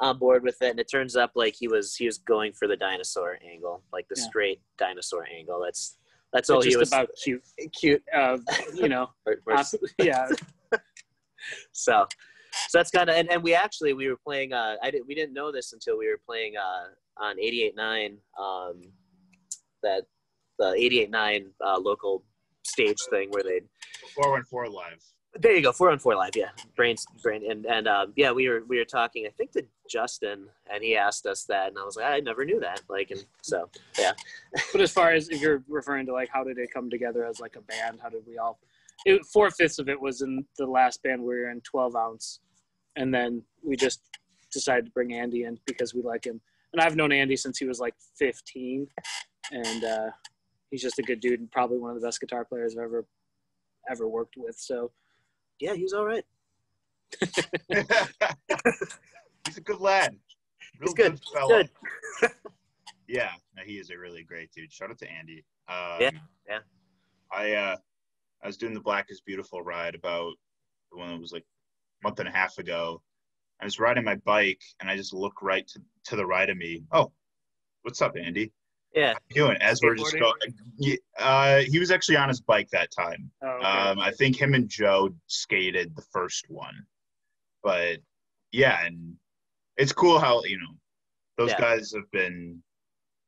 on 0.00 0.18
board 0.18 0.42
with 0.42 0.60
it 0.62 0.70
and 0.70 0.80
it 0.80 0.90
turns 0.90 1.14
up 1.14 1.32
like 1.34 1.54
he 1.58 1.68
was 1.68 1.94
he 1.94 2.06
was 2.06 2.18
going 2.18 2.52
for 2.52 2.66
the 2.66 2.76
dinosaur 2.76 3.38
angle 3.46 3.82
like 3.92 4.08
the 4.08 4.16
Yeah. 4.16 4.24
straight 4.28 4.62
dinosaur 4.78 5.26
angle 5.30 5.60
that's 5.62 5.98
that's 6.32 6.48
all 6.48 6.62
he 6.62 6.74
was 6.76 6.88
about 6.88 7.10
cute. 7.22 7.42
cute 7.78 8.02
Uh, 8.14 8.38
you 8.74 8.88
know, 8.88 9.10
uh, 9.52 9.64
yeah. 9.98 10.28
so 11.72 12.06
so 12.68 12.78
that's 12.78 12.90
kind 12.90 13.08
of 13.08 13.16
and, 13.16 13.30
and 13.30 13.42
we 13.42 13.54
actually 13.54 13.92
we 13.92 14.08
were 14.08 14.18
playing 14.24 14.52
uh 14.52 14.76
i 14.82 14.90
didn't 14.90 15.06
we 15.06 15.14
didn't 15.14 15.34
know 15.34 15.50
this 15.52 15.72
until 15.72 15.98
we 15.98 16.08
were 16.08 16.20
playing 16.26 16.54
uh 16.56 17.22
on 17.22 17.36
88.9 17.36 18.16
um 18.40 18.80
that 19.82 20.02
the 20.58 20.66
88.9 20.66 21.46
uh 21.64 21.78
local 21.78 22.24
stage 22.64 22.98
thing 23.10 23.30
where 23.30 23.42
they 23.42 23.60
Four 24.14 24.30
one 24.32 24.44
four 24.44 24.68
live. 24.68 25.02
There 25.38 25.54
you 25.54 25.62
go, 25.62 25.70
four 25.70 25.90
on 25.90 25.98
four 25.98 26.16
live. 26.16 26.32
Yeah, 26.34 26.48
brains, 26.74 27.06
brain, 27.22 27.48
and 27.48 27.64
and 27.66 27.86
um, 27.86 28.12
yeah, 28.16 28.32
we 28.32 28.48
were 28.48 28.62
we 28.66 28.78
were 28.78 28.84
talking. 28.84 29.26
I 29.26 29.30
think 29.30 29.52
to 29.52 29.64
Justin, 29.88 30.48
and 30.72 30.82
he 30.82 30.96
asked 30.96 31.26
us 31.26 31.44
that, 31.44 31.68
and 31.68 31.78
I 31.78 31.84
was 31.84 31.96
like, 31.96 32.06
I 32.06 32.20
never 32.20 32.44
knew 32.44 32.58
that. 32.60 32.82
Like, 32.88 33.10
and 33.10 33.24
so 33.42 33.68
yeah. 33.98 34.12
But 34.72 34.80
as 34.80 34.90
far 34.90 35.12
as 35.12 35.28
if 35.28 35.40
you're 35.40 35.62
referring 35.68 36.06
to 36.06 36.12
like 36.12 36.30
how 36.32 36.42
did 36.42 36.58
it 36.58 36.70
come 36.72 36.90
together 36.90 37.24
as 37.24 37.38
like 37.38 37.56
a 37.56 37.60
band, 37.60 38.00
how 38.02 38.08
did 38.08 38.22
we 38.26 38.38
all? 38.38 38.58
It, 39.04 39.24
four 39.32 39.50
fifths 39.50 39.78
of 39.78 39.88
it 39.88 40.00
was 40.00 40.22
in 40.22 40.44
the 40.58 40.66
last 40.66 41.02
band 41.02 41.20
we 41.22 41.28
were 41.34 41.50
in, 41.50 41.60
twelve 41.62 41.96
ounce, 41.96 42.40
and 42.96 43.12
then 43.14 43.42
we 43.62 43.76
just 43.76 44.02
decided 44.52 44.86
to 44.86 44.90
bring 44.92 45.12
Andy 45.12 45.44
in 45.44 45.58
because 45.66 45.94
we 45.94 46.02
like 46.02 46.24
him. 46.24 46.40
And 46.72 46.80
I've 46.80 46.96
known 46.96 47.12
Andy 47.12 47.36
since 47.36 47.58
he 47.58 47.66
was 47.66 47.80
like 47.80 47.94
fifteen, 48.18 48.86
and 49.50 49.84
uh, 49.84 50.10
he's 50.70 50.82
just 50.82 50.98
a 50.98 51.02
good 51.02 51.20
dude 51.20 51.40
and 51.40 51.50
probably 51.50 51.78
one 51.78 51.90
of 51.90 52.00
the 52.00 52.06
best 52.06 52.20
guitar 52.20 52.44
players 52.44 52.76
I've 52.76 52.84
ever 52.84 53.06
ever 53.90 54.08
worked 54.08 54.34
with. 54.36 54.56
So 54.58 54.92
yeah, 55.60 55.74
he's 55.74 55.92
all 55.92 56.04
right. 56.04 56.24
He's 59.46 59.56
a 59.56 59.62
good 59.62 59.80
lad. 59.80 60.16
Real 60.78 60.88
He's 60.88 60.94
good. 60.94 61.20
fella. 61.32 61.64
Good. 62.20 62.30
Yeah, 63.08 63.30
no, 63.56 63.64
he 63.66 63.80
is 63.80 63.90
a 63.90 63.98
really 63.98 64.22
great 64.22 64.52
dude. 64.52 64.72
Shout 64.72 64.90
out 64.90 64.98
to 64.98 65.10
Andy. 65.10 65.44
Um, 65.68 65.96
Yeah, 65.98 66.10
yeah. 66.48 66.58
I 67.32 67.52
uh, 67.54 67.76
I 68.42 68.46
was 68.46 68.56
doing 68.56 68.74
the 68.74 68.80
Black 68.80 69.06
is 69.10 69.20
Beautiful 69.20 69.62
ride 69.62 69.94
about 69.94 70.32
when 70.90 71.10
it 71.10 71.20
was 71.20 71.32
like 71.32 71.42
a 72.02 72.06
month 72.08 72.20
and 72.20 72.28
a 72.28 72.32
half 72.32 72.58
ago. 72.58 73.02
I 73.60 73.64
was 73.64 73.78
riding 73.78 74.04
my 74.04 74.16
bike 74.16 74.62
and 74.80 74.90
I 74.90 74.96
just 74.96 75.12
look 75.12 75.42
right 75.42 75.66
to, 75.68 75.80
to 76.06 76.16
the 76.16 76.24
right 76.26 76.48
of 76.48 76.56
me. 76.56 76.82
Oh, 76.92 77.12
what's 77.82 78.00
up, 78.00 78.16
Andy? 78.16 78.52
Yeah, 78.94 79.12
How 79.12 79.18
you 79.30 79.42
doing? 79.46 79.56
As 79.60 79.80
we're 79.82 79.94
just 79.94 80.16
going, 80.18 80.98
uh, 81.18 81.58
he 81.60 81.78
was 81.78 81.90
actually 81.92 82.16
on 82.16 82.28
his 82.28 82.40
bike 82.40 82.68
that 82.72 82.90
time. 82.90 83.30
oh, 83.42 83.48
okay. 83.48 83.64
Um, 83.66 84.00
I 84.00 84.10
think 84.10 84.40
him 84.40 84.54
and 84.54 84.68
Joe 84.68 85.10
skated 85.28 85.94
the 85.94 86.02
first 86.12 86.46
one, 86.48 86.74
but 87.62 87.98
yeah, 88.50 88.84
and 88.84 89.14
it's 89.76 89.92
cool 89.92 90.18
how 90.18 90.42
you 90.42 90.58
know 90.58 90.74
those 91.38 91.50
Yeah. 91.50 91.60
guys 91.60 91.92
have 91.94 92.10
been 92.10 92.60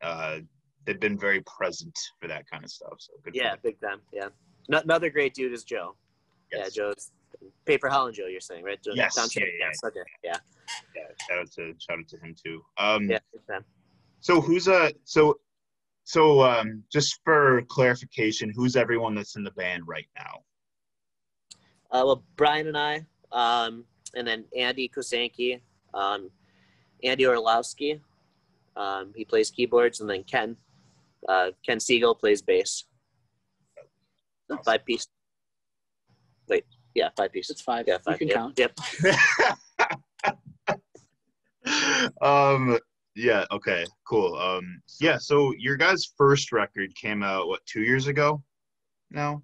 uh, 0.03 0.41
they've 0.85 0.99
been 0.99 1.17
very 1.17 1.43
present 1.43 1.97
for 2.21 2.27
that 2.27 2.51
kind 2.51 2.65
of 2.65 2.71
stuff. 2.71 2.95
So 2.99 3.13
good. 3.23 3.37
yeah, 3.37 3.55
big 3.63 3.81
time. 3.81 4.01
Yeah, 4.13 4.31
another 4.69 5.11
great 5.11 5.35
dude 5.35 5.53
is 5.53 5.65
Joe. 5.65 5.95
Yes. 6.53 6.77
Yeah, 6.77 6.85
Joe's 6.85 7.11
Paper 7.65 7.89
Holland 7.89 8.15
Joe. 8.15 8.27
You're 8.27 8.41
saying 8.41 8.65
right? 8.65 8.83
Joe, 8.83 8.93
Yes, 8.95 9.15
yeah, 9.17 9.43
yeah, 9.43 9.47
yes. 9.59 9.81
Okay. 9.85 10.01
Yeah. 10.23 10.37
Yeah, 10.95 11.03
shout 11.29 11.39
out 11.39 11.51
to 11.53 11.75
shout 11.79 11.99
out 11.99 12.09
to 12.09 12.19
him 12.19 12.35
too. 12.43 12.63
Um, 12.79 13.11
Yeah. 13.11 13.19
So 14.21 14.41
who's 14.41 14.69
a 14.69 14.93
so 15.05 15.39
so 16.05 16.43
um 16.43 16.85
just 16.93 17.21
for 17.25 17.63
clarification, 17.69 18.51
who's 18.55 18.77
everyone 18.77 19.15
that's 19.15 19.37
in 19.37 19.45
the 19.45 19.51
band 19.53 19.83
right 19.87 20.07
now? 20.17 20.43
Uh, 21.91 22.03
well, 22.07 22.25
Brian 22.37 22.69
and 22.69 22.79
I, 22.79 23.05
um, 23.33 23.85
and 24.15 24.27
then 24.27 24.45
Andy 24.57 24.89
Kosanke, 24.89 25.61
um, 25.93 26.31
Andy 27.05 27.27
Orlowski, 27.27 28.01
um, 28.77 29.13
he 29.15 29.27
plays 29.27 29.51
keyboards, 29.51 30.01
and 30.01 30.09
then 30.09 30.25
Ken, 30.25 30.57
uh, 31.29 31.51
Ken 31.67 31.79
Siegel 31.79 32.15
plays 32.15 32.41
bass. 32.41 32.85
Awesome. 34.55 34.65
Five 34.65 34.85
piece. 34.85 35.07
Wait, 36.49 36.65
yeah, 36.95 37.09
five 37.17 37.33
pieces. 37.33 37.51
it's 37.51 37.61
five. 37.63 37.85
Yeah, 37.87 37.99
five. 38.05 38.21
you 38.21 38.29
can 38.29 38.29
yep, 38.29 38.37
count. 38.37 38.59
Yep. 38.59 38.79
um 42.23 42.77
yeah 43.15 43.45
okay 43.53 43.85
cool 44.09 44.35
um 44.37 44.81
yeah 45.01 45.17
so 45.17 45.53
your 45.59 45.77
guys 45.77 46.13
first 46.17 46.51
record 46.51 46.93
came 46.97 47.23
out 47.23 47.47
what 47.47 47.65
two 47.67 47.83
years 47.83 48.07
ago 48.09 48.43
no 49.11 49.41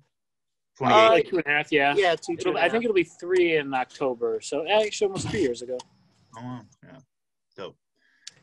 Uh, 0.81 1.11
Like 1.11 1.29
two 1.29 1.37
and 1.39 1.47
a 1.47 1.51
half, 1.51 1.73
yeah. 1.73 1.95
Yeah, 1.97 2.15
two. 2.17 2.35
two 2.37 2.51
It'll- 2.51 2.57
and 2.57 2.59
a 2.59 2.63
I 2.65 2.69
think 2.69 2.85
it'll 2.85 2.95
be 2.95 3.03
three 3.05 3.57
in 3.57 3.75
October. 3.75 4.41
So 4.41 4.65
actually, 4.69 5.07
almost 5.09 5.29
three 5.29 5.43
years 5.43 5.61
ago. 5.63 5.77
oh 6.39 6.61
yeah 6.85 6.99
dope 7.57 7.77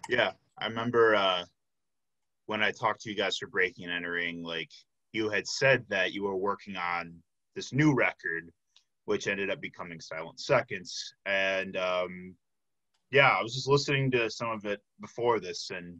yeah 0.09 0.31
i 0.59 0.65
remember 0.67 1.15
uh 1.15 1.43
when 2.47 2.61
i 2.63 2.71
talked 2.71 3.01
to 3.01 3.09
you 3.09 3.15
guys 3.15 3.37
for 3.37 3.47
breaking 3.47 3.85
and 3.85 3.93
entering 3.93 4.43
like 4.43 4.69
you 5.15 5.29
had 5.29 5.47
said 5.47 5.85
that 5.89 6.13
you 6.13 6.23
were 6.23 6.35
working 6.35 6.75
on 6.75 7.13
this 7.55 7.73
new 7.73 7.93
record 7.93 8.51
which 9.05 9.27
ended 9.27 9.49
up 9.49 9.61
becoming 9.61 9.99
silent 9.99 10.39
seconds 10.39 11.13
and 11.25 11.77
um 11.77 12.35
yeah 13.11 13.29
i 13.29 13.41
was 13.41 13.55
just 13.55 13.67
listening 13.67 14.11
to 14.11 14.29
some 14.29 14.49
of 14.49 14.65
it 14.65 14.81
before 14.99 15.39
this 15.39 15.71
and 15.73 15.97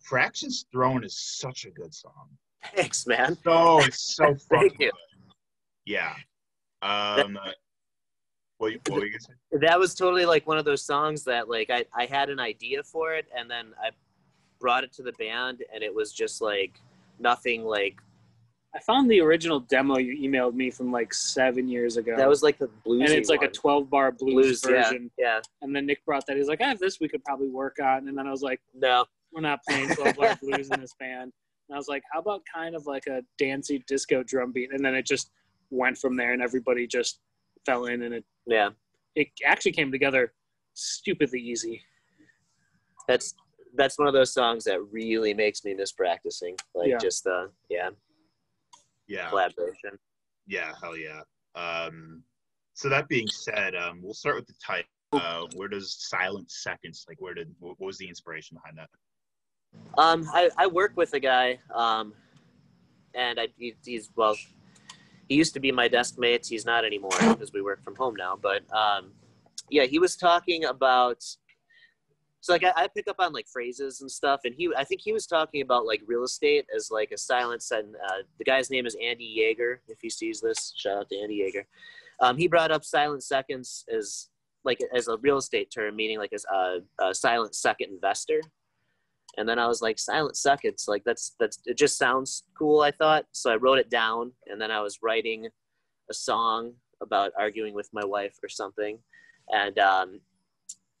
fractions 0.00 0.66
thrown 0.72 1.04
is 1.04 1.18
such 1.18 1.64
a 1.64 1.70
good 1.70 1.94
song 1.94 2.28
Thanks, 2.74 3.06
man. 3.06 3.36
so 3.44 3.80
it's 3.80 4.16
so 4.16 4.34
fucking 4.50 4.70
you. 4.78 4.90
good. 4.90 4.92
Yeah. 5.86 6.14
Um. 6.82 7.38
What, 8.58 8.72
what 8.88 8.98
were 8.98 9.04
you 9.06 9.12
gonna 9.12 9.20
say? 9.20 9.58
That 9.60 9.78
was 9.78 9.94
totally 9.94 10.26
like 10.26 10.46
one 10.46 10.58
of 10.58 10.64
those 10.64 10.84
songs 10.84 11.22
that 11.24 11.48
like 11.48 11.70
I, 11.70 11.84
I 11.94 12.06
had 12.06 12.28
an 12.28 12.40
idea 12.40 12.82
for 12.82 13.14
it 13.14 13.26
and 13.36 13.48
then 13.48 13.72
I 13.82 13.90
brought 14.60 14.82
it 14.82 14.92
to 14.94 15.02
the 15.02 15.12
band 15.12 15.62
and 15.72 15.84
it 15.84 15.94
was 15.94 16.12
just 16.12 16.42
like 16.42 16.80
nothing 17.20 17.64
like 17.64 17.96
I 18.74 18.80
found 18.80 19.10
the 19.10 19.20
original 19.20 19.60
demo 19.60 19.96
you 19.98 20.28
emailed 20.28 20.54
me 20.54 20.70
from 20.70 20.92
like 20.92 21.14
seven 21.14 21.68
years 21.68 21.96
ago. 21.96 22.14
that 22.16 22.28
was 22.28 22.42
like 22.42 22.58
the 22.58 22.68
bluesy 22.86 23.04
and 23.04 23.12
it's 23.12 23.30
like 23.30 23.40
one. 23.40 23.48
a 23.48 23.52
12 23.52 23.90
bar 23.90 24.12
blues, 24.12 24.60
blues. 24.60 24.64
Yeah, 24.68 24.82
version. 24.82 25.10
yeah. 25.18 25.40
And 25.62 25.74
then 25.74 25.86
Nick 25.86 26.04
brought 26.04 26.26
that. 26.26 26.36
He's 26.36 26.48
like, 26.48 26.60
I 26.60 26.68
have 26.68 26.78
this 26.78 27.00
we 27.00 27.08
could 27.08 27.24
probably 27.24 27.48
work 27.48 27.78
on. 27.82 28.08
And 28.08 28.16
then 28.16 28.26
I 28.26 28.30
was 28.30 28.42
like, 28.42 28.60
No, 28.74 29.06
we're 29.32 29.40
not 29.40 29.60
playing 29.66 29.88
12 29.88 30.16
bar 30.16 30.38
blues 30.42 30.70
in 30.70 30.80
this 30.80 30.94
band. 31.00 31.32
And 31.68 31.74
I 31.74 31.78
was 31.78 31.88
like, 31.88 32.02
how 32.12 32.20
about 32.20 32.42
kind 32.52 32.74
of 32.74 32.86
like 32.86 33.06
a 33.06 33.22
dancey 33.38 33.84
disco 33.86 34.22
drum 34.22 34.52
beat? 34.52 34.72
And 34.72 34.84
then 34.84 34.94
it 34.94 35.06
just 35.06 35.30
went 35.70 35.98
from 35.98 36.16
there 36.16 36.32
and 36.32 36.42
everybody 36.42 36.86
just 36.86 37.20
fell 37.66 37.86
in 37.86 38.02
and 38.02 38.14
it, 38.14 38.24
yeah. 38.46 38.70
it 39.14 39.28
actually 39.44 39.72
came 39.72 39.92
together 39.92 40.32
stupidly 40.74 41.40
easy. 41.40 41.82
That's 43.06 43.34
that's 43.78 43.98
one 43.98 44.08
of 44.08 44.12
those 44.12 44.32
songs 44.34 44.64
that 44.64 44.82
really 44.90 45.32
makes 45.32 45.64
me 45.64 45.72
miss 45.72 45.92
practicing. 45.92 46.56
Like 46.74 46.88
Yeah. 46.90 46.98
just 46.98 47.24
the 47.24 47.50
yeah 47.70 47.90
Yeah. 49.06 49.30
collaboration. 49.30 49.98
Yeah, 50.46 50.74
hell 50.82 50.96
yeah. 50.96 51.22
Um, 51.54 52.22
so 52.74 52.88
that 52.88 53.08
being 53.08 53.28
said, 53.28 53.74
um, 53.74 54.02
we'll 54.02 54.14
start 54.14 54.36
with 54.36 54.46
the 54.46 54.54
title. 54.64 54.88
Uh, 55.12 55.46
where 55.56 55.68
does 55.68 55.96
Silent 56.08 56.50
Seconds 56.50 57.06
like? 57.08 57.18
Where 57.20 57.32
did 57.32 57.54
what 57.60 57.80
was 57.80 57.96
the 57.96 58.06
inspiration 58.08 58.56
behind 58.56 58.76
that? 58.76 58.90
Um, 59.96 60.28
I, 60.34 60.50
I 60.58 60.66
work 60.66 60.92
with 60.96 61.14
a 61.14 61.20
guy, 61.20 61.58
um, 61.74 62.12
and 63.14 63.40
I 63.40 63.48
he, 63.56 63.74
he's 63.84 64.10
well, 64.16 64.36
he 65.28 65.34
used 65.34 65.54
to 65.54 65.60
be 65.60 65.72
my 65.72 65.88
desk 65.88 66.18
mate. 66.18 66.46
He's 66.46 66.66
not 66.66 66.84
anymore 66.84 67.16
because 67.20 67.52
we 67.54 67.62
work 67.62 67.82
from 67.82 67.96
home 67.96 68.16
now. 68.16 68.36
But 68.36 68.62
um, 68.74 69.12
yeah, 69.70 69.84
he 69.84 69.98
was 69.98 70.16
talking 70.16 70.64
about. 70.64 71.24
So 72.40 72.52
like 72.52 72.64
I, 72.64 72.72
I 72.76 72.88
pick 72.88 73.08
up 73.08 73.16
on 73.18 73.32
like 73.32 73.48
phrases 73.48 74.00
and 74.00 74.10
stuff, 74.10 74.40
and 74.44 74.54
he 74.56 74.70
I 74.76 74.84
think 74.84 75.00
he 75.02 75.12
was 75.12 75.26
talking 75.26 75.62
about 75.62 75.86
like 75.86 76.02
real 76.06 76.24
estate 76.24 76.66
as 76.74 76.90
like 76.90 77.10
a 77.12 77.18
silence. 77.18 77.70
And 77.70 77.94
uh, 77.96 78.22
the 78.38 78.44
guy's 78.44 78.70
name 78.70 78.86
is 78.86 78.96
Andy 79.02 79.36
Yeager. 79.38 79.78
If 79.88 79.98
he 80.00 80.10
sees 80.10 80.40
this, 80.40 80.72
shout 80.76 80.98
out 80.98 81.08
to 81.10 81.18
Andy 81.18 81.40
Yeager. 81.40 81.64
Um, 82.20 82.36
he 82.36 82.48
brought 82.48 82.70
up 82.70 82.84
silent 82.84 83.22
seconds 83.22 83.84
as 83.94 84.28
like 84.64 84.78
as 84.94 85.08
a 85.08 85.16
real 85.18 85.38
estate 85.38 85.70
term, 85.74 85.96
meaning 85.96 86.18
like 86.18 86.32
as 86.32 86.44
a, 86.52 86.78
a 87.00 87.14
silent 87.14 87.54
second 87.54 87.90
investor 87.90 88.40
and 89.38 89.48
then 89.48 89.58
I 89.58 89.68
was 89.68 89.80
like, 89.80 89.98
silent 89.98 90.36
seconds, 90.36 90.86
like 90.88 91.04
that's 91.04 91.34
that's 91.38 91.60
it 91.64 91.76
just 91.76 91.96
sounds 91.96 92.42
cool. 92.58 92.80
I 92.80 92.90
thought 92.90 93.26
so. 93.32 93.52
I 93.52 93.56
wrote 93.56 93.78
it 93.78 93.88
down, 93.88 94.32
and 94.48 94.60
then 94.60 94.72
I 94.72 94.80
was 94.80 94.98
writing 95.00 95.46
a 96.10 96.14
song 96.14 96.72
about 97.00 97.32
arguing 97.38 97.72
with 97.72 97.88
my 97.92 98.04
wife 98.04 98.36
or 98.42 98.48
something. 98.48 98.98
And 99.50 99.78
um, 99.78 100.20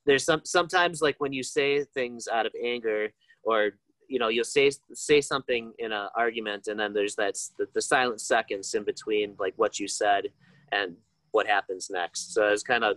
there's 0.08 0.24
some 0.24 0.40
sometimes 0.44 1.02
like 1.02 1.16
when 1.18 1.34
you 1.34 1.42
say 1.42 1.84
things 1.84 2.28
out 2.28 2.46
of 2.46 2.52
anger, 2.64 3.12
or 3.44 3.72
you 4.08 4.18
know, 4.18 4.28
you'll 4.28 4.42
say 4.42 4.70
say 4.94 5.20
something 5.20 5.72
in 5.78 5.92
an 5.92 6.08
argument, 6.16 6.66
and 6.66 6.80
then 6.80 6.94
there's 6.94 7.14
that 7.16 7.34
the, 7.58 7.66
the 7.74 7.82
silent 7.82 8.22
seconds 8.22 8.72
in 8.72 8.84
between 8.84 9.36
like 9.38 9.52
what 9.56 9.78
you 9.78 9.86
said 9.86 10.28
and 10.72 10.96
what 11.32 11.46
happens 11.46 11.90
next. 11.90 12.32
So 12.32 12.48
it's 12.48 12.62
kind 12.62 12.84
of 12.84 12.96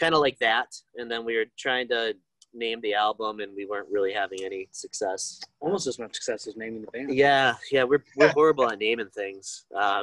kind 0.00 0.14
of 0.14 0.20
like 0.20 0.38
that. 0.38 0.74
And 0.96 1.10
then 1.10 1.26
we 1.26 1.36
were 1.36 1.44
trying 1.58 1.88
to 1.88 2.14
name 2.54 2.80
the 2.80 2.94
album 2.94 3.40
and 3.40 3.52
we 3.54 3.66
weren't 3.66 3.88
really 3.90 4.12
having 4.12 4.42
any 4.42 4.68
success. 4.72 5.38
Almost 5.60 5.86
as 5.86 5.98
much 5.98 6.14
success 6.14 6.46
as 6.46 6.56
naming 6.56 6.80
the 6.80 6.90
band. 6.92 7.14
Yeah, 7.14 7.56
yeah, 7.70 7.84
we're 7.84 8.04
we're 8.16 8.28
horrible 8.32 8.70
at 8.70 8.78
naming 8.78 9.10
things. 9.10 9.66
Uh, 9.76 10.02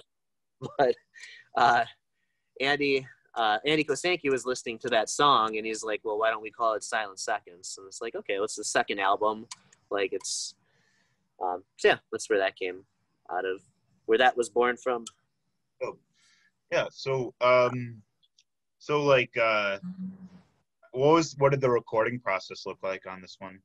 but 0.78 0.94
uh, 1.58 1.86
Andy 2.62 3.08
uh, 3.36 3.58
Andy 3.66 3.84
Kosanke 3.84 4.30
was 4.32 4.46
listening 4.46 4.78
to 4.80 4.90
that 4.90 5.10
song 5.10 5.58
and 5.58 5.66
he's 5.66 5.84
like, 5.84 6.02
"Well, 6.04 6.18
why 6.20 6.30
don't 6.32 6.42
we 6.42 6.52
call 6.52 6.74
it 6.74 6.84
Silent 6.84 7.20
Seconds?" 7.20 7.76
And 7.78 7.88
it's 7.88 8.02
like, 8.02 8.16
"Okay, 8.16 8.40
what's 8.40 8.56
the 8.56 8.64
second 8.64 9.00
album?" 9.00 9.46
Like 9.90 10.14
it's 10.14 10.56
um, 11.42 11.64
so 11.78 11.90
yeah, 11.90 11.98
that's 12.12 12.30
where 12.30 12.40
that 12.40 12.56
came 12.58 12.84
out 13.32 13.46
of, 13.46 13.62
where 14.08 14.18
that 14.18 14.36
was 14.36 14.50
born 14.50 14.76
from. 14.76 15.06
Oh, 15.82 15.98
yeah. 16.72 16.88
So, 16.92 17.34
um, 17.40 18.02
so 18.80 19.04
like, 19.04 19.36
uh, 19.38 19.80
what 20.92 21.14
was 21.14 21.36
what 21.38 21.52
did 21.52 21.62
the 21.62 21.70
recording 21.70 22.20
process 22.20 22.66
look 22.66 22.80
like 22.84 23.08
on 23.08 23.22
this 23.22 23.38
one? 23.40 23.60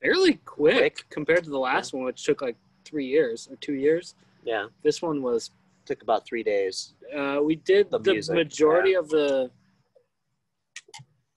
Fairly 0.00 0.34
quick, 0.44 0.74
Quick. 0.94 1.04
compared 1.10 1.44
to 1.44 1.50
the 1.50 1.58
last 1.58 1.92
one, 1.92 2.04
which 2.04 2.22
took 2.24 2.40
like 2.40 2.56
three 2.84 3.06
years 3.06 3.48
or 3.50 3.56
two 3.56 3.74
years. 3.74 4.14
Yeah, 4.44 4.68
This 4.82 5.02
one 5.02 5.20
was 5.22 5.50
took 5.88 6.02
about 6.02 6.26
three 6.26 6.42
days. 6.42 6.94
Uh, 7.16 7.38
we 7.42 7.56
did 7.56 7.90
The 7.90 7.98
the, 7.98 8.12
music, 8.12 8.34
majority 8.34 8.94
of 8.94 9.08
the 9.08 9.50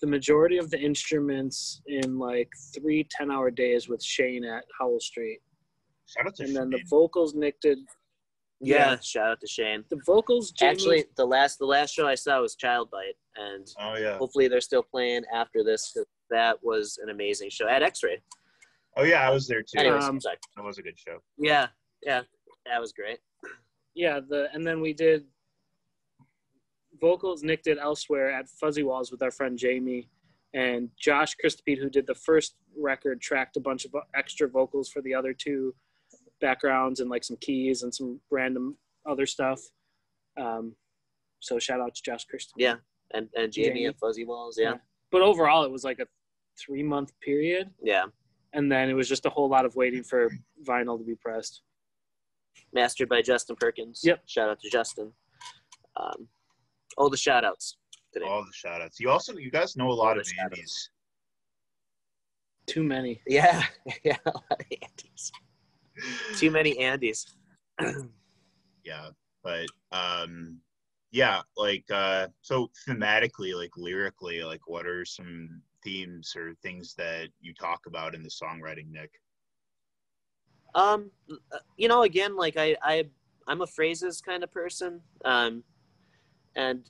the 0.02 0.08
majority 0.08 0.58
of 0.58 0.70
the 0.72 0.80
instruments 0.80 1.82
in 1.86 2.18
like 2.18 2.50
three 2.76 3.08
10 3.12 3.32
hour 3.32 3.50
days 3.52 3.88
with 3.88 4.04
Shane 4.04 4.44
at 4.44 4.64
Howl 4.80 5.00
Street. 5.00 5.40
Shout 6.08 6.28
out 6.28 6.36
to 6.36 6.44
And 6.44 6.56
then 6.56 6.70
the 6.72 6.82
vocals 6.90 7.34
Nick 7.36 7.60
did 7.62 7.78
Yeah, 8.60 8.92
Yeah. 8.92 9.00
shout 9.00 9.30
out 9.32 9.40
to 9.42 9.48
Shane. 9.48 9.86
the 9.90 10.02
vocals 10.06 10.52
Jamie, 10.52 10.72
Actually, 10.72 11.06
the 11.18 11.26
last 11.26 11.60
the 11.60 11.66
last 11.66 11.94
show 11.94 12.08
I 12.08 12.16
saw 12.16 12.42
was 12.42 12.56
Child 12.56 12.90
Bite, 12.92 13.18
and 13.38 13.66
Oh 13.80 13.96
yeah. 13.96 14.18
hopefully 14.18 14.48
they're 14.50 14.60
still 14.72 14.84
playing 14.84 15.24
after 15.34 15.64
this. 15.64 15.92
'cause 15.94 16.06
That 16.30 16.62
was 16.64 16.98
an 17.04 17.10
amazing 17.10 17.50
show 17.52 17.68
at 17.68 17.82
X-Ray. 17.84 18.22
Oh 18.98 19.04
yeah, 19.04 19.22
I 19.28 19.32
was 19.32 19.48
there 19.48 19.62
too. 19.62 19.78
Anyways, 19.80 20.04
Um, 20.04 20.20
sorry. 20.20 20.38
that 20.56 20.64
was 20.64 20.78
a 20.78 20.82
good 20.82 20.98
show. 20.98 21.20
Yeah, 21.38 21.68
yeah, 22.04 22.24
that 22.66 22.80
was 22.82 22.92
great. 22.92 23.20
Yeah, 23.96 24.20
the 24.20 24.48
and 24.54 24.66
then 24.66 24.82
we 24.82 24.94
did 24.94 25.26
vocals 27.00 27.44
Nick 27.44 27.64
did 27.64 27.78
elsewhere 27.78 28.32
at 28.32 28.48
Fuzzy 28.48 28.84
Walls 28.84 29.12
with 29.12 29.22
our 29.22 29.32
friend 29.32 29.58
Jamie 29.58 30.08
and 30.54 30.90
Josh 31.00 31.34
Christopede 31.36 31.80
who 31.80 31.90
did 31.90 32.06
the 32.06 32.16
first 32.16 32.56
record 32.78 33.22
tracked 33.22 33.58
a 33.58 33.60
bunch 33.60 33.86
of 33.86 33.96
extra 34.16 34.48
vocals 34.48 34.90
for 34.90 35.02
the 35.02 35.14
other 35.14 35.34
two 35.34 35.74
backgrounds 36.40 37.00
and 37.00 37.10
like 37.10 37.24
some 37.24 37.38
keys 37.42 37.84
and 37.84 37.94
some 37.94 38.20
random 38.30 38.78
other 39.06 39.26
stuff. 39.26 39.62
Um, 40.38 40.76
so 41.40 41.58
shout 41.60 41.82
out 41.82 41.96
to 41.96 42.02
Josh 42.04 42.26
Christopede. 42.26 42.62
Yeah, 42.62 42.76
and 43.14 43.30
and 43.36 43.52
Jamie, 43.52 43.68
Jamie. 43.68 43.86
and 43.86 43.98
Fuzzy 43.98 44.26
Walls. 44.26 44.58
Yeah, 44.60 44.76
But 45.12 45.22
overall 45.22 45.64
it 45.64 45.72
was 45.72 45.84
like 45.84 46.00
a 46.00 46.08
three 46.60 46.84
month 46.84 47.12
period 47.22 47.70
yeah. 47.82 48.04
and 48.54 48.70
then 48.72 48.90
it 48.90 48.94
was 48.94 49.08
just 49.08 49.26
a 49.26 49.30
whole 49.30 49.48
lot 49.50 49.66
of 49.66 49.76
waiting 49.76 50.04
for 50.04 50.30
vinyl 50.68 50.98
to 50.98 51.04
be 51.04 51.16
pressed. 51.16 51.62
Mastered 52.74 53.10
by 53.10 53.22
Justin 53.22 53.56
Perkins. 53.60 54.02
Yep. 54.04 54.22
Shout 54.26 54.50
out 54.50 54.60
to 54.62 54.70
Justin. 54.70 55.12
Um, 55.98 56.28
all 56.98 57.10
the 57.10 57.18
shout 57.18 57.44
outs 57.44 57.78
today. 58.14 58.26
All 58.26 58.44
the 58.44 58.54
shout 58.54 58.82
outs. 58.82 59.00
You 59.00 59.10
also 59.10 59.38
you 59.38 59.52
guys 59.52 59.76
know 59.76 59.90
a 59.90 59.94
lot 59.94 60.14
All 60.14 60.20
of 60.20 60.26
the 60.26 60.56
Too 62.68 62.84
many. 62.84 63.22
Yeah, 63.28 63.64
yeah, 64.04 64.18
a 64.26 64.30
lot 64.30 64.46
of 64.52 64.66
Andys. 64.70 65.32
Too 66.38 66.52
many 66.52 66.76
Andys. 66.76 67.26
Yeah. 68.84 69.10
But 69.44 69.68
um 69.92 70.60
yeah, 71.12 71.42
like 71.58 71.86
uh 71.92 72.28
so 72.42 72.70
thematically, 72.88 73.56
like 73.56 73.72
lyrically, 73.78 74.44
like 74.44 74.62
what 74.68 74.86
are 74.86 75.06
some 75.06 75.62
themes 75.84 76.34
or 76.36 76.54
things 76.62 76.94
that 76.96 77.30
you 77.40 77.54
talk 77.54 77.82
about 77.88 78.16
in 78.16 78.24
the 78.24 78.30
songwriting, 78.30 78.92
Nick? 78.92 79.12
Um, 80.74 81.12
you 81.78 81.88
know, 81.88 82.04
again, 82.04 82.36
like 82.36 82.58
I, 82.58 82.76
I, 82.82 83.08
I'm 83.48 83.62
a 83.62 83.68
phrases 83.68 84.22
kind 84.22 84.44
of 84.44 84.52
person. 84.52 85.02
Um, 85.26 85.64
and 86.56 86.90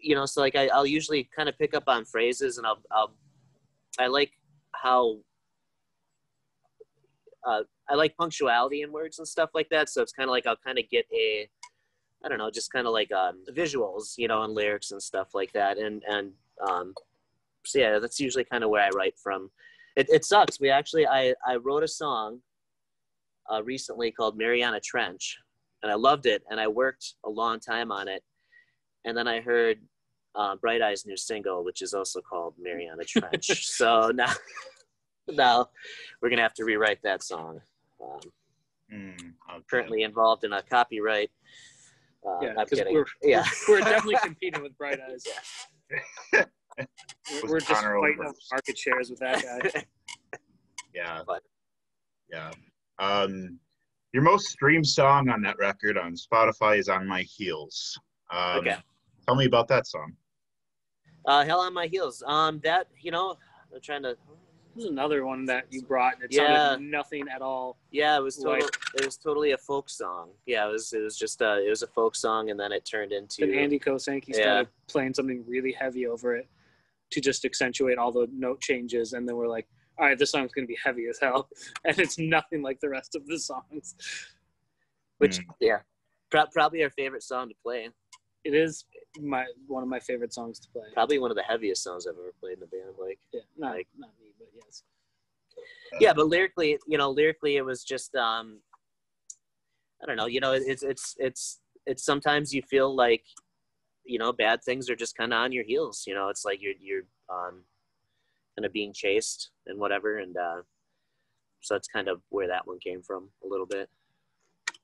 you 0.00 0.14
know, 0.14 0.26
so 0.26 0.40
like 0.40 0.56
I, 0.56 0.68
I'll 0.68 0.86
usually 0.86 1.28
kind 1.34 1.48
of 1.48 1.58
pick 1.58 1.74
up 1.74 1.84
on 1.86 2.04
phrases, 2.04 2.58
and 2.58 2.66
I'll, 2.66 2.82
I'll, 2.90 3.12
I 3.98 4.06
like 4.06 4.32
how, 4.72 5.18
uh, 7.46 7.62
I 7.88 7.94
like 7.94 8.16
punctuality 8.16 8.82
in 8.82 8.92
words 8.92 9.18
and 9.18 9.26
stuff 9.26 9.50
like 9.54 9.68
that. 9.70 9.88
So 9.88 10.02
it's 10.02 10.12
kind 10.12 10.28
of 10.28 10.32
like 10.32 10.46
I'll 10.46 10.56
kind 10.56 10.78
of 10.78 10.88
get 10.90 11.06
a, 11.14 11.48
I 12.24 12.28
don't 12.28 12.38
know, 12.38 12.50
just 12.50 12.72
kind 12.72 12.86
of 12.86 12.92
like 12.92 13.10
um, 13.12 13.44
visuals, 13.52 14.14
you 14.18 14.28
know, 14.28 14.42
and 14.42 14.54
lyrics 14.54 14.90
and 14.90 15.02
stuff 15.02 15.28
like 15.34 15.52
that. 15.52 15.78
And 15.78 16.02
and 16.08 16.32
um, 16.68 16.94
so 17.64 17.78
yeah, 17.78 17.98
that's 17.98 18.20
usually 18.20 18.44
kind 18.44 18.64
of 18.64 18.70
where 18.70 18.84
I 18.84 18.90
write 18.90 19.18
from. 19.18 19.50
It, 19.96 20.08
it 20.10 20.24
sucks. 20.24 20.60
We 20.60 20.70
actually, 20.70 21.06
I, 21.06 21.34
I 21.46 21.56
wrote 21.56 21.82
a 21.82 21.88
song 21.88 22.40
uh, 23.52 23.62
recently 23.62 24.10
called 24.10 24.36
Mariana 24.36 24.80
Trench, 24.80 25.38
and 25.82 25.90
I 25.90 25.94
loved 25.94 26.26
it, 26.26 26.42
and 26.50 26.60
I 26.60 26.66
worked 26.68 27.14
a 27.24 27.30
long 27.30 27.60
time 27.60 27.90
on 27.92 28.08
it, 28.08 28.22
and 29.04 29.16
then 29.16 29.28
I 29.28 29.40
heard 29.40 29.78
uh, 30.34 30.56
Bright 30.56 30.82
Eyes' 30.82 31.06
new 31.06 31.16
single, 31.16 31.64
which 31.64 31.80
is 31.82 31.94
also 31.94 32.20
called 32.20 32.54
Mariana 32.58 33.04
Trench. 33.04 33.46
so 33.66 34.10
now, 34.14 34.32
now 35.28 35.68
we're 36.20 36.28
gonna 36.30 36.42
have 36.42 36.54
to 36.54 36.64
rewrite 36.64 37.02
that 37.02 37.22
song. 37.22 37.60
Um, 38.02 38.20
Mm, 38.92 39.14
okay. 39.18 39.64
currently 39.68 40.04
involved 40.04 40.44
in 40.44 40.52
a 40.52 40.62
copyright. 40.62 41.28
Uh, 42.24 42.38
Yeah, 42.40 42.48
I'm 42.50 42.66
'cause 42.68 42.78
kidding. 42.78 42.94
we're- 42.94 43.04
yeah, 43.20 43.44
We're 43.68 43.80
definitely 43.80 44.14
competing 44.22 44.62
with 44.62 44.78
Bright 44.78 45.00
Eyes. 45.00 45.24
We're- 46.32 46.44
We're 47.42 47.58
just 47.58 47.66
fighting 47.66 47.88
over- 47.96 48.26
over 48.26 48.32
market 48.52 48.78
shares 48.78 49.10
with 49.10 49.18
that 49.18 49.42
guy. 49.42 49.84
Yeah. 50.94 51.24
But- 51.26 51.42
Yeah. 52.30 52.52
Um, 52.98 53.58
your 54.12 54.22
most 54.22 54.46
streamed 54.48 54.86
song 54.86 55.28
on 55.28 55.42
that 55.42 55.58
record 55.58 55.98
on 55.98 56.14
Spotify 56.14 56.78
is 56.78 56.88
"On 56.88 57.06
My 57.06 57.22
Heels." 57.22 57.98
Um, 58.30 58.58
Okay. 58.60 58.76
Tell 59.26 59.34
me 59.36 59.44
about 59.46 59.68
that 59.68 59.86
song. 59.86 60.16
uh, 61.26 61.44
hell 61.44 61.58
on 61.60 61.74
my 61.74 61.86
heels. 61.88 62.22
Um, 62.26 62.60
that 62.60 62.86
you 63.00 63.10
know, 63.10 63.36
I'm 63.74 63.80
trying 63.80 64.02
to. 64.04 64.16
There's 64.76 64.88
another 64.90 65.24
one 65.24 65.44
that 65.46 65.64
you 65.70 65.82
brought. 65.82 66.14
And 66.14 66.24
it 66.24 66.32
Yeah. 66.32 66.68
sounded 66.68 66.88
nothing 66.90 67.26
at 67.28 67.40
all. 67.42 67.78
Yeah, 67.90 68.16
it 68.18 68.20
was 68.22 68.38
Like- 68.38 68.62
it 68.94 69.04
was 69.06 69.16
totally 69.16 69.52
a 69.52 69.58
folk 69.58 69.88
song. 69.88 70.30
Yeah, 70.44 70.68
it 70.68 70.70
was 70.72 70.92
it 70.92 71.00
was 71.02 71.16
just 71.18 71.40
uh 71.42 71.58
it 71.64 71.68
was 71.70 71.82
a 71.82 71.86
folk 71.86 72.14
song 72.14 72.50
and 72.50 72.60
then 72.60 72.72
it 72.72 72.84
turned 72.84 73.10
into 73.12 73.42
And 73.44 73.54
Andy 73.54 73.78
Kosanke 73.80 74.28
Yeah. 74.28 74.34
started 74.34 74.68
playing 74.86 75.14
something 75.14 75.44
really 75.48 75.72
heavy 75.72 76.06
over 76.06 76.36
it 76.36 76.48
to 77.10 77.20
just 77.20 77.44
accentuate 77.46 77.96
all 77.98 78.12
the 78.12 78.28
note 78.32 78.60
changes. 78.60 79.12
And 79.14 79.26
then 79.26 79.36
we're 79.36 79.48
like, 79.48 79.66
all 79.98 80.06
right, 80.06 80.18
this 80.18 80.30
song's 80.30 80.52
going 80.52 80.66
to 80.66 80.68
be 80.72 80.78
heavy 80.82 81.06
as 81.08 81.18
hell. 81.20 81.48
And 81.84 81.98
it's 81.98 82.18
nothing 82.18 82.62
like 82.62 82.80
the 82.80 82.88
rest 82.88 83.14
of 83.14 83.26
the 83.26 83.38
songs. 83.38 83.94
which 85.18 85.38
Mm. 85.38 85.44
yeah. 85.60 85.78
Pro- 86.30 86.46
probably 86.52 86.82
our 86.82 86.90
favorite 86.90 87.22
song 87.22 87.48
to 87.48 87.54
play. 87.62 87.88
It 88.44 88.54
is 88.54 88.84
my 89.20 89.46
one 89.66 89.82
of 89.82 89.88
my 89.88 90.00
favorite 90.00 90.32
songs 90.34 90.58
to 90.60 90.68
play. 90.70 90.84
Probably 90.94 91.18
one 91.18 91.30
of 91.30 91.36
the 91.36 91.42
heaviest 91.42 91.82
songs 91.82 92.06
I've 92.06 92.14
ever 92.18 92.32
played 92.40 92.54
in 92.54 92.60
the 92.60 92.66
band. 92.66 92.94
Like 92.98 93.18
Yeah, 93.32 93.40
not, 93.56 93.74
Like- 93.76 93.88
not 93.96 94.10
me, 94.20 94.32
but 94.38 94.48
yes. 94.54 94.82
yeah, 96.00 96.12
but 96.12 96.26
lyrically, 96.28 96.78
you 96.86 96.98
know, 96.98 97.10
lyrically 97.10 97.56
it 97.56 97.62
was 97.64 97.82
just 97.84 98.14
um 98.14 98.60
I 100.02 100.06
don't 100.06 100.16
know, 100.16 100.26
you 100.26 100.40
know, 100.40 100.52
it's 100.52 100.82
it's 100.82 101.14
it's 101.18 101.60
it's 101.86 102.04
sometimes 102.04 102.52
you 102.52 102.62
feel 102.62 102.94
like 102.94 103.24
you 104.04 104.18
know, 104.18 104.32
bad 104.32 104.62
things 104.62 104.88
are 104.88 104.94
just 104.96 105.16
kind 105.16 105.32
of 105.32 105.38
on 105.38 105.50
your 105.52 105.64
heels, 105.64 106.04
you 106.06 106.14
know, 106.14 106.28
it's 106.28 106.44
like 106.44 106.60
you're 106.60 106.74
you're 106.80 107.02
um 107.28 107.62
kind 108.56 108.66
of 108.66 108.72
being 108.72 108.92
chased 108.92 109.50
and 109.66 109.78
whatever 109.78 110.18
and 110.18 110.36
uh 110.36 110.62
so 111.66 111.74
that's 111.74 111.88
kind 111.88 112.08
of 112.08 112.20
where 112.28 112.46
that 112.48 112.66
one 112.66 112.78
came 112.78 113.02
from 113.02 113.28
a 113.44 113.48
little 113.48 113.66
bit. 113.66 113.88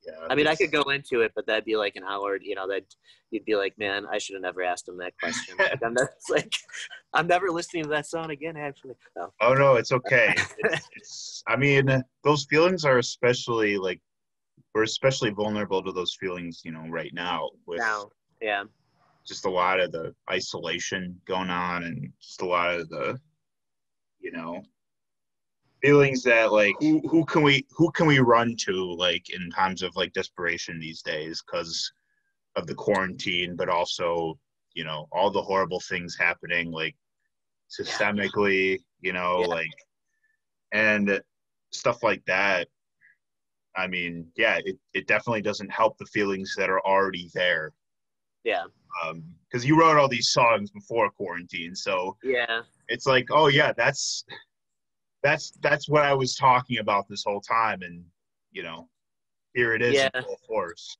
Yeah, 0.04 0.14
I 0.28 0.34
mean, 0.34 0.48
I 0.48 0.56
could 0.56 0.72
go 0.72 0.82
into 0.82 1.20
it, 1.20 1.30
but 1.36 1.46
that'd 1.46 1.64
be 1.64 1.76
like 1.76 1.94
an 1.94 2.02
hour. 2.02 2.36
You 2.42 2.56
know, 2.56 2.66
that 2.66 2.82
you'd 3.30 3.44
be 3.44 3.54
like, 3.54 3.78
man, 3.78 4.04
I 4.10 4.18
should 4.18 4.34
have 4.34 4.42
never 4.42 4.64
asked 4.64 4.88
him 4.88 4.96
that 4.98 5.12
question. 5.20 5.54
Like, 5.56 5.78
I'm 5.84 5.94
not, 5.94 6.08
like, 6.28 6.52
I'm 7.14 7.28
never 7.28 7.50
listening 7.50 7.84
to 7.84 7.88
that 7.90 8.06
song 8.06 8.32
again. 8.32 8.56
Actually, 8.56 8.94
no. 9.16 9.32
Oh 9.40 9.54
no, 9.54 9.76
it's 9.76 9.92
okay. 9.92 10.34
It's, 10.58 10.88
it's 10.96 11.42
I 11.46 11.54
mean, 11.54 12.02
those 12.24 12.46
feelings 12.50 12.84
are 12.84 12.98
especially 12.98 13.78
like 13.78 14.00
we're 14.74 14.82
especially 14.82 15.30
vulnerable 15.30 15.84
to 15.84 15.92
those 15.92 16.16
feelings, 16.18 16.62
you 16.64 16.72
know, 16.72 16.84
right 16.88 17.12
now 17.14 17.50
with 17.66 17.78
Now, 17.78 18.10
yeah, 18.40 18.64
just 19.24 19.44
a 19.44 19.50
lot 19.50 19.78
of 19.78 19.92
the 19.92 20.12
isolation 20.30 21.20
going 21.26 21.50
on 21.50 21.84
and 21.84 22.12
just 22.20 22.42
a 22.42 22.46
lot 22.46 22.74
of 22.74 22.88
the 22.88 23.20
you 24.22 24.32
know 24.32 24.62
feelings 25.82 26.22
that 26.22 26.52
like 26.52 26.74
who 26.80 27.00
who 27.08 27.24
can 27.24 27.42
we 27.42 27.66
who 27.70 27.90
can 27.90 28.06
we 28.06 28.20
run 28.20 28.54
to 28.56 28.92
like 28.94 29.30
in 29.30 29.50
times 29.50 29.82
of 29.82 29.94
like 29.96 30.12
desperation 30.12 30.78
these 30.78 31.02
days 31.02 31.42
because 31.42 31.92
of 32.54 32.66
the 32.66 32.74
quarantine 32.74 33.56
but 33.56 33.68
also 33.68 34.38
you 34.74 34.84
know 34.84 35.08
all 35.10 35.30
the 35.30 35.42
horrible 35.42 35.80
things 35.80 36.16
happening 36.16 36.70
like 36.70 36.94
systemically 37.68 38.78
you 39.00 39.12
know 39.12 39.40
Yeah. 39.40 39.46
like 39.46 39.70
and 40.72 41.20
stuff 41.70 42.02
like 42.02 42.24
that. 42.26 42.68
I 43.74 43.86
mean 43.86 44.26
yeah 44.36 44.60
it, 44.64 44.78
it 44.94 45.06
definitely 45.06 45.42
doesn't 45.42 45.70
help 45.70 45.98
the 45.98 46.06
feelings 46.06 46.54
that 46.56 46.70
are 46.70 46.84
already 46.86 47.30
there 47.34 47.72
yeah, 48.44 48.64
because 49.48 49.64
you 49.64 49.78
wrote 49.78 49.96
all 49.96 50.08
these 50.08 50.30
songs 50.30 50.70
before 50.70 51.10
quarantine 51.10 51.74
so 51.74 52.16
yeah, 52.22 52.60
it's 52.88 53.06
like 53.06 53.26
oh 53.30 53.48
yeah 53.48 53.72
that's 53.72 54.24
that's 55.22 55.52
that's 55.62 55.88
what 55.88 56.02
i 56.02 56.12
was 56.12 56.34
talking 56.34 56.78
about 56.78 57.08
this 57.08 57.22
whole 57.24 57.40
time 57.40 57.82
and 57.82 58.04
you 58.50 58.62
know 58.62 58.88
here 59.54 59.74
it 59.74 59.82
is 59.82 59.94
Yeah. 59.94 60.08
in 60.14 60.22
full 60.24 60.40
force 60.46 60.96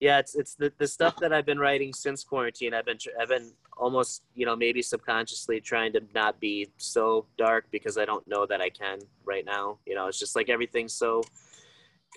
yeah. 0.00 0.18
It's 0.18 0.34
it's 0.34 0.54
the, 0.54 0.72
the 0.78 0.86
stuff 0.86 1.16
that 1.20 1.32
I've 1.32 1.46
been 1.46 1.58
writing 1.58 1.92
since 1.92 2.22
quarantine. 2.22 2.74
I've 2.74 2.84
been 2.84 2.98
tr- 2.98 3.10
I've 3.20 3.28
been 3.28 3.52
almost 3.78 4.22
you 4.34 4.44
know 4.44 4.54
maybe 4.54 4.82
subconsciously 4.82 5.60
trying 5.60 5.92
to 5.94 6.02
not 6.14 6.38
be 6.38 6.68
so 6.76 7.26
dark 7.38 7.66
because 7.70 7.96
I 7.96 8.04
don't 8.04 8.26
know 8.28 8.46
that 8.46 8.60
I 8.60 8.68
can 8.68 8.98
right 9.24 9.44
now. 9.44 9.78
You 9.86 9.94
know, 9.94 10.06
it's 10.06 10.18
just 10.18 10.36
like 10.36 10.50
everything's 10.50 10.92
so 10.92 11.22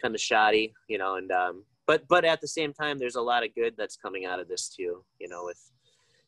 kind 0.02 0.14
of 0.14 0.20
shoddy. 0.20 0.74
You 0.90 0.98
know, 0.98 1.16
and 1.16 1.32
um, 1.32 1.64
but 1.90 2.08
but 2.08 2.24
at 2.24 2.40
the 2.40 2.48
same 2.48 2.72
time, 2.72 3.00
there's 3.00 3.16
a 3.16 3.22
lot 3.22 3.44
of 3.44 3.56
good 3.56 3.74
that's 3.76 3.98
coming 3.98 4.24
out 4.28 4.40
of 4.40 4.48
this 4.48 4.70
too. 4.70 5.04
You 5.18 5.28
know, 5.28 5.42
with 5.44 5.60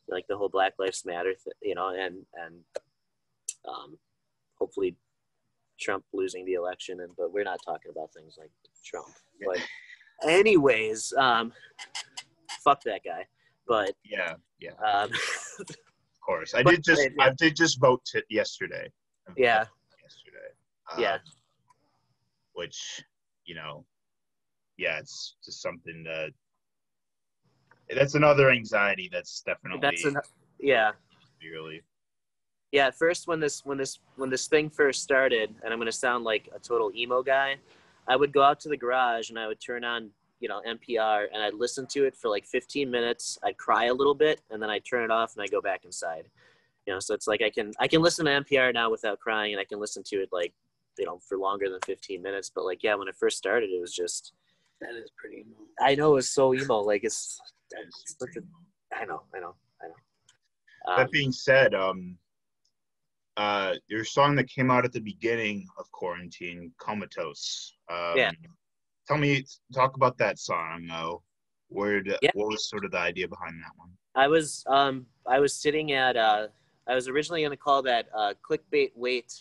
like 0.10 0.26
the 0.28 0.36
whole 0.36 0.50
Black 0.50 0.74
Lives 0.80 1.06
Matter, 1.06 1.36
th- 1.36 1.56
you 1.62 1.76
know, 1.76 1.90
and 1.90 2.26
and 2.44 2.56
um, 3.70 3.96
hopefully 4.58 4.96
Trump 5.80 6.04
losing 6.14 6.46
the 6.46 6.54
election. 6.54 7.02
And 7.02 7.12
but 7.16 7.32
we're 7.32 7.44
not 7.44 7.60
talking 7.64 7.92
about 7.92 8.12
things 8.12 8.38
like 8.40 8.50
Trump. 8.84 9.14
But 9.46 9.60
anyways, 10.28 11.14
um, 11.14 11.54
fuck 12.64 12.82
that 12.86 13.02
guy. 13.06 13.28
But 13.68 13.94
yeah 14.04 14.34
yeah 14.60 14.72
um, 14.86 15.10
of 15.60 15.76
course 16.26 16.54
i 16.54 16.62
did 16.70 16.84
just 16.84 17.08
i 17.20 17.30
did 17.38 17.56
just 17.56 17.80
vote 17.80 18.02
t- 18.06 18.22
yesterday 18.30 18.88
Yeah. 19.38 19.66
yesterday 20.04 20.50
Yeah. 20.98 21.14
Um, 21.14 21.20
which 22.54 23.04
you 23.46 23.56
know 23.56 23.86
yeah 24.82 24.98
it's 24.98 25.36
just 25.46 25.62
something 25.62 26.04
that 26.04 26.32
that's 27.96 28.16
another 28.16 28.52
anxiety 28.52 29.10
that's 29.12 29.42
definitely 29.42 29.80
that's 29.82 30.06
an, 30.06 30.18
yeah. 30.60 30.92
really 31.44 31.82
Yeah, 32.72 32.88
at 32.88 32.98
first 32.98 33.28
when 33.28 33.40
this 33.40 33.66
when 33.66 33.78
this 33.78 34.00
when 34.16 34.30
this 34.30 34.48
thing 34.48 34.70
first 34.70 35.04
started, 35.04 35.54
and 35.64 35.74
I'm 35.74 35.80
gonna 35.80 35.92
sound 35.92 36.24
like 36.24 36.50
a 36.56 36.60
total 36.60 36.92
emo 36.96 37.22
guy, 37.22 37.58
I 38.08 38.16
would 38.16 38.32
go 38.32 38.42
out 38.44 38.60
to 38.62 38.70
the 38.70 38.78
garage 38.78 39.30
and 39.30 39.38
I 39.38 39.48
would 39.48 39.60
turn 39.60 39.84
on, 39.84 40.10
you 40.40 40.48
know, 40.48 40.62
NPR 40.68 41.28
and 41.34 41.44
I'd 41.44 41.54
listen 41.54 41.86
to 41.88 42.06
it 42.06 42.16
for 42.16 42.30
like 42.30 42.46
15 42.46 42.90
minutes. 42.90 43.38
I'd 43.44 43.58
cry 43.58 43.86
a 43.86 43.94
little 43.94 44.16
bit 44.16 44.42
and 44.50 44.62
then 44.62 44.70
I'd 44.70 44.86
turn 44.86 45.04
it 45.04 45.12
off 45.12 45.36
and 45.36 45.44
I 45.44 45.48
go 45.48 45.62
back 45.62 45.86
inside. 45.86 46.26
You 46.88 46.94
know, 46.94 47.00
so 47.00 47.14
it's 47.14 47.28
like 47.28 47.42
I 47.42 47.50
can 47.50 47.74
I 47.80 47.88
can 47.88 48.02
listen 48.02 48.26
to 48.26 48.32
NPR 48.32 48.74
now 48.74 48.90
without 48.90 49.20
crying 49.20 49.54
and 49.54 49.60
I 49.60 49.66
can 49.66 49.80
listen 49.80 50.04
to 50.08 50.18
it 50.18 50.30
like, 50.32 50.54
you 50.98 51.06
know, 51.06 51.20
for 51.28 51.38
longer 51.38 51.70
than 51.70 51.80
15 51.86 52.22
minutes. 52.22 52.52
But 52.54 52.66
like, 52.66 52.84
yeah, 52.84 52.96
when 52.96 53.08
it 53.08 53.16
first 53.16 53.38
started, 53.38 53.70
it 53.70 53.82
was 53.82 53.94
just 53.94 54.34
That 54.82 54.96
is 54.96 55.12
pretty 55.18 55.38
emo. 55.42 55.56
I 55.80 55.96
know 55.96 56.18
it's 56.18 56.30
so 56.30 56.54
emo. 56.54 56.80
Like 56.80 57.04
it's, 57.04 57.40
it's 57.72 58.16
such 58.20 58.36
a, 58.38 58.96
I 58.96 59.06
know, 59.06 59.22
I 59.34 59.40
know, 59.40 59.56
I 59.82 59.88
know. 59.88 59.94
Um, 60.88 60.98
that 60.98 61.12
being 61.12 61.32
said 61.32 61.76
um 61.76 62.18
uh 63.38 63.76
your 63.88 64.04
song 64.04 64.36
that 64.36 64.50
came 64.50 64.72
out 64.72 64.84
at 64.84 64.92
the 64.92 65.00
beginning 65.00 65.68
of 65.78 65.90
quarantine 65.92 66.72
comatose 66.80 67.76
um 67.92 68.18
Yeah. 68.18 68.32
tell 69.08 69.18
me 69.18 69.46
talk 69.76 69.96
about 69.96 70.18
that 70.18 70.40
song 70.40 70.90
uh, 70.92 71.14
where 71.70 72.02
did, 72.02 72.18
Yeah. 72.24 72.32
what 72.34 72.48
was 72.48 72.68
sort 72.68 72.84
of 72.84 72.92
the 72.92 72.98
idea 72.98 73.28
behind 73.28 73.62
that 73.64 73.72
one 73.78 73.92
I 74.16 74.28
was 74.28 74.64
um 74.68 75.06
I 75.28 75.40
was 75.40 75.54
sitting 75.54 75.92
at 75.92 76.18
uh 76.18 76.48
I 76.88 76.96
was 76.96 77.08
originally 77.08 77.42
going 77.42 77.52
to 77.52 77.58
call 77.58 77.84
that 77.84 78.08
uh 78.18 78.34
clickbait 78.44 78.92
weight 78.96 79.32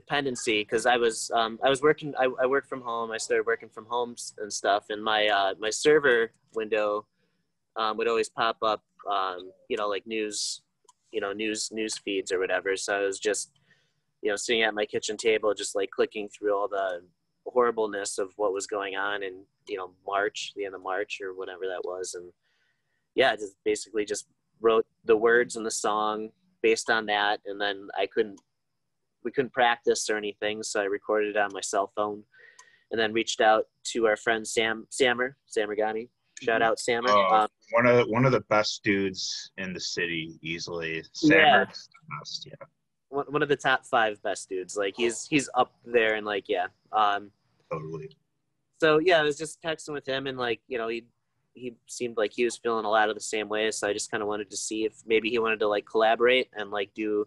dependency 0.00 0.62
because 0.62 0.84
I 0.86 0.96
was 0.96 1.30
um 1.34 1.58
I 1.64 1.68
was 1.68 1.80
working 1.82 2.14
I, 2.18 2.28
I 2.42 2.46
worked 2.46 2.68
from 2.68 2.82
home 2.82 3.10
I 3.10 3.18
started 3.18 3.46
working 3.46 3.68
from 3.68 3.86
home 3.86 4.12
s- 4.12 4.34
and 4.38 4.52
stuff 4.52 4.84
and 4.90 5.02
my 5.02 5.26
uh 5.28 5.54
my 5.58 5.70
server 5.70 6.32
window 6.54 7.06
um, 7.76 7.96
would 7.96 8.08
always 8.08 8.28
pop 8.28 8.56
up 8.62 8.82
um 9.10 9.50
you 9.70 9.76
know 9.76 9.88
like 9.88 10.06
news 10.06 10.62
you 11.12 11.20
know 11.20 11.32
news 11.32 11.70
news 11.72 11.98
feeds 11.98 12.30
or 12.32 12.38
whatever 12.38 12.76
so 12.76 12.96
I 12.96 13.00
was 13.00 13.18
just 13.18 13.52
you 14.22 14.30
know 14.30 14.36
sitting 14.36 14.62
at 14.62 14.74
my 14.74 14.86
kitchen 14.86 15.16
table 15.16 15.54
just 15.54 15.74
like 15.74 15.90
clicking 15.90 16.28
through 16.28 16.54
all 16.56 16.68
the 16.68 17.02
horribleness 17.46 18.18
of 18.18 18.32
what 18.36 18.52
was 18.52 18.66
going 18.66 18.96
on 18.96 19.22
in 19.22 19.34
you 19.68 19.76
know 19.78 19.90
March 20.06 20.52
the 20.56 20.64
end 20.66 20.74
of 20.74 20.82
March 20.82 21.18
or 21.22 21.34
whatever 21.34 21.64
that 21.66 21.84
was 21.84 22.14
and 22.14 22.32
yeah, 23.16 23.34
just 23.34 23.56
basically 23.64 24.04
just 24.04 24.28
wrote 24.60 24.86
the 25.04 25.16
words 25.16 25.56
and 25.56 25.66
the 25.66 25.70
song 25.70 26.30
based 26.62 26.90
on 26.90 27.06
that, 27.06 27.40
and 27.46 27.60
then 27.60 27.88
I 27.98 28.06
couldn't, 28.06 28.40
we 29.26 29.32
couldn't 29.32 29.52
practice 29.52 30.08
or 30.08 30.16
anything, 30.16 30.62
so 30.62 30.80
I 30.80 30.84
recorded 30.84 31.36
it 31.36 31.36
on 31.36 31.50
my 31.52 31.60
cell 31.60 31.92
phone, 31.94 32.22
and 32.90 32.98
then 32.98 33.12
reached 33.12 33.42
out 33.42 33.64
to 33.92 34.06
our 34.06 34.16
friend 34.16 34.46
Sam 34.46 34.86
Sammer 34.90 35.36
Samergani. 35.54 36.08
Shout 36.42 36.62
out 36.62 36.78
Sammer. 36.78 37.10
Oh. 37.10 37.34
Um, 37.34 37.48
one 37.72 37.86
of 37.86 38.06
one 38.08 38.24
of 38.24 38.32
the 38.32 38.44
best 38.48 38.82
dudes 38.82 39.50
in 39.58 39.72
the 39.74 39.80
city 39.80 40.38
easily 40.42 41.02
Yeah. 41.22 41.64
The 41.64 41.66
best, 41.66 42.46
yeah 42.46 42.66
one, 43.08 43.26
one 43.28 43.42
of 43.42 43.48
the 43.48 43.56
top 43.56 43.84
five 43.84 44.22
best 44.22 44.48
dudes. 44.48 44.76
Like 44.76 44.94
he's 44.96 45.26
he's 45.28 45.50
up 45.54 45.72
there, 45.84 46.14
and 46.14 46.26
like 46.26 46.44
yeah. 46.48 46.66
Um, 46.92 47.30
totally 47.70 48.16
so 48.78 48.98
yeah, 48.98 49.20
I 49.20 49.22
was 49.22 49.38
just 49.38 49.62
texting 49.62 49.92
with 49.92 50.06
him, 50.06 50.26
and 50.26 50.38
like 50.38 50.60
you 50.68 50.78
know 50.78 50.88
he 50.88 51.04
he 51.54 51.74
seemed 51.86 52.16
like 52.16 52.32
he 52.34 52.44
was 52.44 52.58
feeling 52.58 52.84
a 52.84 52.90
lot 52.90 53.08
of 53.08 53.14
the 53.14 53.20
same 53.20 53.48
way. 53.48 53.70
So 53.70 53.88
I 53.88 53.92
just 53.92 54.10
kind 54.10 54.22
of 54.22 54.28
wanted 54.28 54.50
to 54.50 54.56
see 54.56 54.84
if 54.84 54.94
maybe 55.06 55.30
he 55.30 55.38
wanted 55.38 55.60
to 55.60 55.68
like 55.68 55.86
collaborate 55.86 56.48
and 56.54 56.70
like 56.70 56.90
do, 56.94 57.26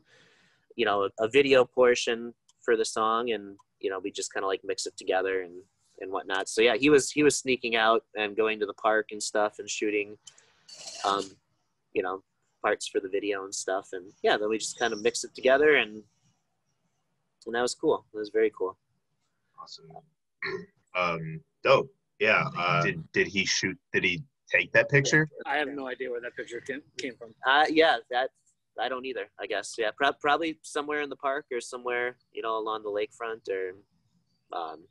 you 0.80 0.86
know, 0.86 1.04
a, 1.04 1.26
a 1.26 1.28
video 1.28 1.66
portion 1.66 2.34
for 2.64 2.78
the 2.78 2.86
song, 2.86 3.32
and 3.32 3.58
you 3.82 3.90
know 3.90 4.00
we 4.02 4.12
just 4.12 4.34
kind 4.34 4.46
of 4.46 4.48
like 4.48 4.62
mix 4.64 4.86
it 4.86 4.96
together 4.98 5.42
and 5.42 5.56
and 6.00 6.10
whatnot. 6.10 6.48
So 6.48 6.62
yeah, 6.62 6.76
he 6.78 6.90
was 6.90 7.12
he 7.12 7.22
was 7.22 7.38
sneaking 7.38 7.76
out 7.76 8.04
and 8.16 8.34
going 8.36 8.62
to 8.62 8.66
the 8.66 8.74
park 8.76 9.08
and 9.12 9.22
stuff 9.22 9.56
and 9.60 9.70
shooting, 9.70 10.18
um, 11.04 11.26
you 11.92 12.02
know, 12.02 12.24
parts 12.64 12.88
for 12.88 13.02
the 13.02 13.10
video 13.10 13.44
and 13.44 13.54
stuff. 13.54 13.90
And 13.92 14.06
yeah, 14.24 14.38
then 14.38 14.48
we 14.48 14.58
just 14.58 14.80
kind 14.80 14.94
of 14.94 15.02
mixed 15.02 15.26
it 15.26 15.36
together 15.36 15.76
and 15.76 16.02
and 17.46 17.56
that 17.56 17.62
was 17.62 17.76
cool. 17.76 18.06
It 18.14 18.18
was 18.18 18.30
very 18.30 18.52
cool. 18.58 18.78
awesome 19.62 19.86
um 20.96 21.42
dope 21.64 21.92
yeah 22.20 22.46
uh, 22.58 22.82
did 22.82 23.04
did 23.12 23.28
he 23.28 23.46
shoot 23.46 23.78
did 23.94 24.04
he 24.04 24.24
take 24.50 24.72
that 24.72 24.90
picture 24.90 25.28
I 25.46 25.58
have 25.58 25.68
no 25.68 25.88
idea 25.88 26.10
where 26.10 26.22
that 26.22 26.36
picture 26.36 26.62
came, 26.62 26.82
came 26.98 27.16
from. 27.20 27.36
Uh, 27.46 27.66
yeah, 27.70 27.98
that 28.10 28.30
I 28.82 28.90
don't 28.90 29.06
either. 29.06 29.30
I 29.40 29.46
guess 29.48 29.76
yeah, 29.78 29.90
pro- 29.96 30.14
probably 30.14 30.58
somewhere 30.64 31.02
in 31.02 31.10
the 31.10 31.16
park 31.16 31.46
or 31.52 31.60
somewhere 31.62 32.18
you 32.32 32.42
know 32.42 32.58
along 32.58 32.84
the 32.84 32.90
lakefront 32.90 33.48
or 33.50 33.72
um, 34.58 34.84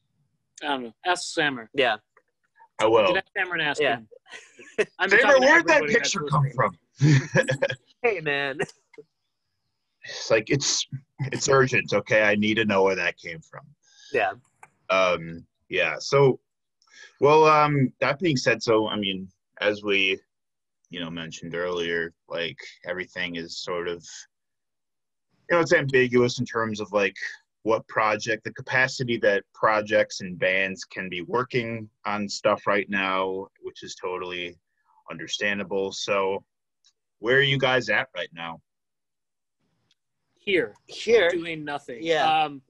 I 0.62 0.66
don't 0.68 0.82
know. 0.84 0.92
Ask 1.06 1.34
Sammer. 1.34 1.70
yeah. 1.74 1.96
I 2.80 2.86
will. 2.86 3.08
Get 3.08 3.16
at 3.18 3.24
Sammer 3.36 3.54
and 3.54 3.62
ask 3.62 3.80
Yeah. 3.80 3.96
him. 3.96 4.08
I'm 5.00 5.10
Saber, 5.10 5.40
where'd 5.40 5.66
that 5.66 5.82
picture 5.86 6.20
come 6.30 6.44
from? 6.54 6.76
Hey 8.04 8.20
man. 8.20 8.58
it's 10.04 10.30
like 10.30 10.50
it's 10.50 10.86
it's 11.32 11.48
urgent. 11.48 11.92
Okay, 11.92 12.22
I 12.22 12.36
need 12.36 12.54
to 12.54 12.64
know 12.64 12.84
where 12.84 12.94
that 12.94 13.18
came 13.18 13.40
from. 13.40 13.62
yeah. 14.12 14.32
Um, 14.90 15.44
yeah. 15.68 15.96
So, 15.98 16.38
well, 17.20 17.44
um, 17.44 17.92
that 18.00 18.20
being 18.20 18.36
said, 18.36 18.62
so 18.62 18.86
I 18.88 18.96
mean, 18.96 19.28
as 19.60 19.82
we, 19.82 20.18
you 20.90 21.00
know, 21.00 21.10
mentioned 21.10 21.54
earlier, 21.54 22.12
like 22.28 22.58
everything 22.86 23.36
is 23.36 23.58
sort 23.58 23.88
of, 23.88 24.04
you 25.48 25.56
know, 25.56 25.60
it's 25.60 25.72
ambiguous 25.72 26.38
in 26.38 26.46
terms 26.46 26.80
of 26.80 26.90
like 26.92 27.16
what 27.62 27.86
project, 27.88 28.44
the 28.44 28.52
capacity 28.52 29.18
that 29.18 29.44
projects 29.54 30.20
and 30.20 30.38
bands 30.38 30.84
can 30.84 31.08
be 31.08 31.22
working 31.22 31.88
on 32.06 32.28
stuff 32.28 32.66
right 32.66 32.88
now, 32.88 33.46
which 33.62 33.82
is 33.82 33.94
totally 33.94 34.56
understandable. 35.10 35.92
So, 35.92 36.44
where 37.18 37.36
are 37.36 37.42
you 37.42 37.58
guys 37.58 37.88
at 37.88 38.08
right 38.16 38.30
now? 38.32 38.60
Here, 40.38 40.74
Here. 40.86 41.28
doing 41.28 41.64
nothing. 41.64 41.98
Yeah. 42.00 42.44
Um, 42.44 42.62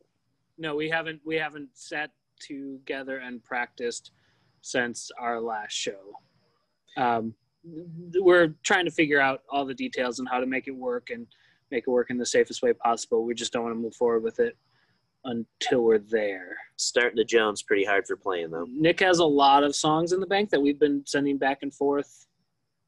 no, 0.56 0.74
we 0.74 0.88
haven't. 0.88 1.20
We 1.24 1.36
haven't 1.36 1.68
sat 1.74 2.10
together 2.40 3.18
and 3.18 3.42
practiced 3.44 4.10
since 4.62 5.10
our 5.18 5.40
last 5.40 5.72
show. 5.72 6.12
Um, 6.96 7.34
we're 7.64 8.54
trying 8.62 8.84
to 8.84 8.90
figure 8.90 9.20
out 9.20 9.42
all 9.50 9.64
the 9.64 9.74
details 9.74 10.18
and 10.18 10.28
how 10.28 10.38
to 10.40 10.46
make 10.46 10.68
it 10.68 10.76
work 10.76 11.10
and 11.10 11.26
make 11.70 11.84
it 11.86 11.90
work 11.90 12.10
in 12.10 12.18
the 12.18 12.26
safest 12.26 12.62
way 12.62 12.72
possible. 12.72 13.24
We 13.24 13.34
just 13.34 13.52
don't 13.52 13.64
want 13.64 13.74
to 13.74 13.80
move 13.80 13.94
forward 13.94 14.22
with 14.22 14.40
it 14.40 14.56
until 15.24 15.82
we're 15.84 15.98
there. 15.98 16.56
Starting 16.76 17.16
to 17.16 17.24
Jones 17.24 17.62
pretty 17.62 17.84
hard 17.84 18.06
for 18.06 18.16
playing 18.16 18.50
though. 18.50 18.66
Nick 18.70 19.00
has 19.00 19.18
a 19.18 19.24
lot 19.24 19.64
of 19.64 19.74
songs 19.74 20.12
in 20.12 20.20
the 20.20 20.26
bank 20.26 20.50
that 20.50 20.60
we've 20.60 20.78
been 20.78 21.02
sending 21.06 21.36
back 21.38 21.58
and 21.62 21.74
forth. 21.74 22.26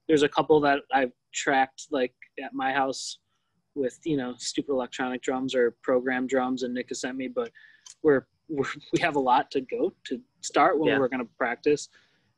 There's 0.09 0.23
a 0.23 0.29
couple 0.29 0.61
that 0.61 0.81
I've 0.93 1.13
tracked 1.35 1.89
like 1.91 2.15
at 2.43 2.55
my 2.55 2.73
house 2.73 3.19
with 3.75 3.99
you 4.05 4.17
know 4.17 4.35
stupid 4.39 4.73
electronic 4.73 5.23
drums 5.23 5.55
or 5.55 5.73
program 5.83 6.27
drums, 6.27 6.63
and 6.63 6.75
Nick 6.75 6.89
has 6.89 7.01
sent 7.01 7.17
me. 7.17 7.29
But 7.29 7.51
we're, 8.03 8.27
we're 8.49 8.65
we 8.93 9.01
have 9.01 9.17
a 9.17 9.21
lot 9.21 9.51
to 9.53 9.61
go 9.61 9.93
to 10.05 10.21
start 10.41 10.79
when 10.79 10.89
Yeah. 10.89 10.99
we're 10.99 11.09
going 11.09 11.25
to 11.25 11.31
practice. 11.37 11.89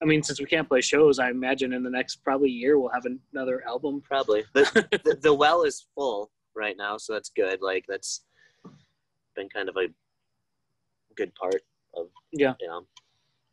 I 0.03 0.05
mean, 0.05 0.23
since 0.23 0.41
we 0.41 0.47
can't 0.47 0.69
play 0.69 0.81
shows, 0.81 1.19
I 1.21 1.31
imagine 1.31 1.73
in 1.73 1.83
the 1.85 1.91
next 1.91 2.17
probably 2.17 2.51
year 2.51 2.79
we'll 2.79 2.91
have 2.91 3.07
another 3.33 3.62
album. 3.67 4.03
Probably. 4.03 4.45
The, 4.55 5.01
the 5.05 5.19
the 5.23 5.35
well 5.35 5.62
is 5.62 5.87
full 5.95 6.31
right 6.55 6.77
now, 6.77 6.97
so 6.97 7.12
that's 7.12 7.31
good. 7.31 7.61
Like 7.62 7.85
that's 7.88 8.23
been 9.37 9.49
kind 9.49 9.69
of 9.69 9.77
a 9.77 9.87
good 11.17 11.33
part 11.35 11.62
of 11.95 12.09
Yeah. 12.33 12.55
you 12.61 12.67
know 12.67 12.87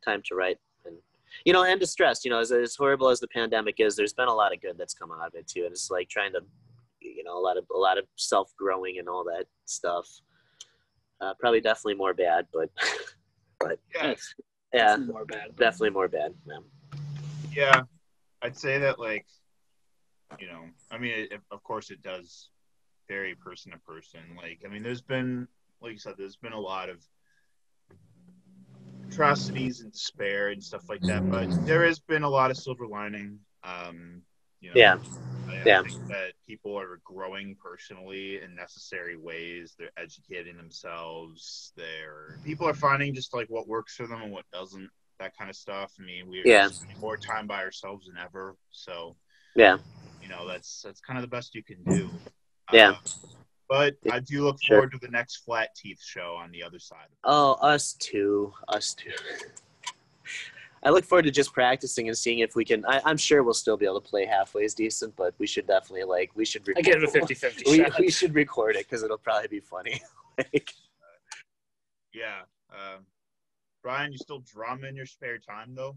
time 0.04 0.22
to 0.26 0.34
write 0.34 0.58
and 0.86 0.96
you 1.44 1.52
know 1.52 1.62
and 1.64 1.78
distressed. 1.78 2.24
You 2.24 2.32
know, 2.32 2.40
as, 2.40 2.50
as 2.52 2.74
horrible 2.74 3.08
as 3.08 3.20
the 3.20 3.28
pandemic 3.28 3.76
is, 3.78 3.94
there's 3.96 4.12
been 4.12 4.28
a 4.28 4.34
lot 4.34 4.52
of 4.52 4.60
good 4.60 4.76
that's 4.76 4.94
come 4.94 5.12
out 5.12 5.28
of 5.28 5.34
it 5.34 5.46
too. 5.46 5.62
And 5.64 5.72
it's 5.72 5.90
like 5.90 6.08
trying 6.08 6.32
to 6.32 6.40
you 7.00 7.22
know 7.22 7.38
a 7.38 7.44
lot 7.44 7.56
of 7.58 7.64
a 7.74 7.78
lot 7.78 7.96
of 7.96 8.04
self 8.16 8.52
growing 8.56 8.98
and 8.98 9.08
all 9.08 9.24
that 9.24 9.46
stuff. 9.66 10.08
Uh, 11.20 11.34
probably 11.38 11.60
definitely 11.60 11.94
more 11.94 12.14
bad, 12.14 12.46
but 12.52 12.70
That's 13.94 14.34
yeah, 14.72 14.96
more 14.96 15.24
bad. 15.24 15.56
definitely 15.56 15.90
more 15.90 16.08
bad. 16.08 16.34
Yeah. 16.46 16.58
Yeah, 17.52 17.82
I'd 18.42 18.56
say 18.56 18.78
that 18.78 18.98
like, 18.98 19.26
you 20.38 20.46
know, 20.46 20.62
I 20.90 20.98
mean, 20.98 21.12
it, 21.30 21.40
of 21.50 21.62
course 21.62 21.90
it 21.90 22.02
does 22.02 22.50
vary 23.08 23.34
person 23.34 23.72
to 23.72 23.78
person. 23.78 24.20
Like, 24.36 24.60
I 24.64 24.68
mean, 24.68 24.82
there's 24.82 25.02
been, 25.02 25.48
like 25.82 25.92
you 25.92 25.98
said, 25.98 26.14
there's 26.16 26.36
been 26.36 26.52
a 26.52 26.60
lot 26.60 26.88
of 26.88 27.04
atrocities 29.08 29.80
and 29.80 29.92
despair 29.92 30.48
and 30.48 30.62
stuff 30.62 30.88
like 30.88 31.00
that, 31.02 31.28
but 31.28 31.48
there 31.66 31.84
has 31.84 31.98
been 31.98 32.22
a 32.22 32.28
lot 32.28 32.50
of 32.50 32.56
silver 32.56 32.86
lining. 32.86 33.40
Um, 33.64 34.22
you 34.60 34.68
know, 34.70 34.74
Yeah. 34.76 34.96
I, 35.48 35.52
I 35.52 35.62
Yeah. 35.66 35.82
think 35.82 36.06
that 36.08 36.32
people 36.46 36.78
are 36.78 37.00
growing 37.04 37.56
personally 37.56 38.40
in 38.42 38.54
necessary 38.54 39.16
ways. 39.16 39.74
They're 39.78 39.90
educating 39.96 40.56
themselves. 40.56 41.72
They're 41.76 42.38
people 42.44 42.68
are 42.68 42.74
finding 42.74 43.14
just 43.14 43.34
like 43.34 43.48
what 43.48 43.66
works 43.68 43.96
for 43.96 44.06
them 44.06 44.22
and 44.22 44.32
what 44.32 44.44
doesn't. 44.52 44.90
That 45.18 45.36
kind 45.36 45.50
of 45.50 45.56
stuff. 45.56 45.92
I 45.98 46.02
mean, 46.02 46.28
we're 46.28 46.46
Yeah. 46.46 46.68
more 46.98 47.16
time 47.18 47.46
by 47.46 47.62
ourselves 47.62 48.06
than 48.06 48.16
ever. 48.16 48.56
So 48.70 49.16
Yeah. 49.54 49.78
you 50.22 50.28
know 50.28 50.46
that's 50.46 50.82
that's 50.82 51.00
kind 51.00 51.18
of 51.18 51.22
the 51.22 51.28
best 51.28 51.54
you 51.54 51.62
can 51.64 51.82
do. 51.84 52.10
Yeah. 52.72 52.90
Uh, 52.90 52.96
but 53.68 53.96
I 54.10 54.20
do 54.20 54.42
look 54.44 54.60
Sure. 54.62 54.76
forward 54.78 54.92
to 54.92 54.98
the 54.98 55.08
next 55.08 55.38
Flat 55.38 55.74
Teeth 55.74 56.02
show 56.02 56.34
on 56.36 56.50
the 56.50 56.62
other 56.62 56.78
side. 56.78 57.08
Oh, 57.24 57.52
us 57.54 57.94
too. 57.94 58.54
Us 58.68 58.94
too. 58.94 59.12
I 60.82 60.90
look 60.90 61.04
forward 61.04 61.24
to 61.24 61.30
just 61.30 61.52
practicing 61.52 62.08
and 62.08 62.16
seeing 62.16 62.38
if 62.38 62.56
we 62.56 62.64
can. 62.64 62.84
I, 62.86 63.02
I'm 63.04 63.18
sure 63.18 63.42
we'll 63.42 63.54
still 63.54 63.76
be 63.76 63.84
able 63.84 64.00
to 64.00 64.08
play 64.08 64.26
halfways 64.26 64.74
decent, 64.74 65.14
but 65.16 65.34
we 65.38 65.46
should 65.46 65.66
definitely 65.66 66.04
like 66.04 66.30
we 66.34 66.44
should. 66.44 66.66
Record, 66.66 66.86
I 66.86 66.90
give 66.90 67.02
it 67.02 67.14
a 67.14 67.34
50-50 67.34 67.66
We, 67.70 68.04
we 68.04 68.10
should 68.10 68.34
record 68.34 68.76
it 68.76 68.86
because 68.88 69.02
it'll 69.02 69.18
probably 69.18 69.48
be 69.48 69.60
funny. 69.60 70.00
like, 70.38 70.72
Yeah. 72.14 72.40
Um, 72.70 73.04
Brian, 73.82 74.12
you 74.12 74.18
still 74.18 74.40
drum 74.40 74.84
in 74.84 74.96
your 74.96 75.06
spare 75.06 75.38
time 75.38 75.74
though? 75.74 75.96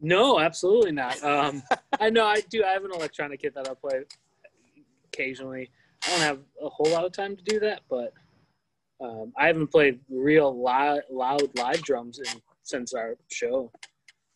No, 0.00 0.40
absolutely 0.40 0.92
not. 0.92 1.22
Um, 1.22 1.62
I 2.00 2.10
know 2.10 2.24
I 2.24 2.40
do. 2.48 2.64
I 2.64 2.70
have 2.70 2.84
an 2.84 2.92
electronic 2.92 3.40
kit 3.42 3.54
that 3.54 3.68
I'll 3.68 3.74
play 3.74 4.02
occasionally. 5.12 5.70
I 6.06 6.10
don't 6.10 6.20
have 6.20 6.38
a 6.62 6.68
whole 6.68 6.90
lot 6.90 7.04
of 7.04 7.12
time 7.12 7.36
to 7.36 7.42
do 7.42 7.60
that, 7.60 7.82
but 7.90 8.14
um, 9.02 9.32
I 9.36 9.46
haven't 9.46 9.68
played 9.68 10.00
real 10.08 10.58
loud, 10.58 11.00
loud 11.10 11.42
live 11.56 11.82
drums 11.82 12.18
in, 12.18 12.40
since 12.62 12.94
our 12.94 13.16
show. 13.30 13.70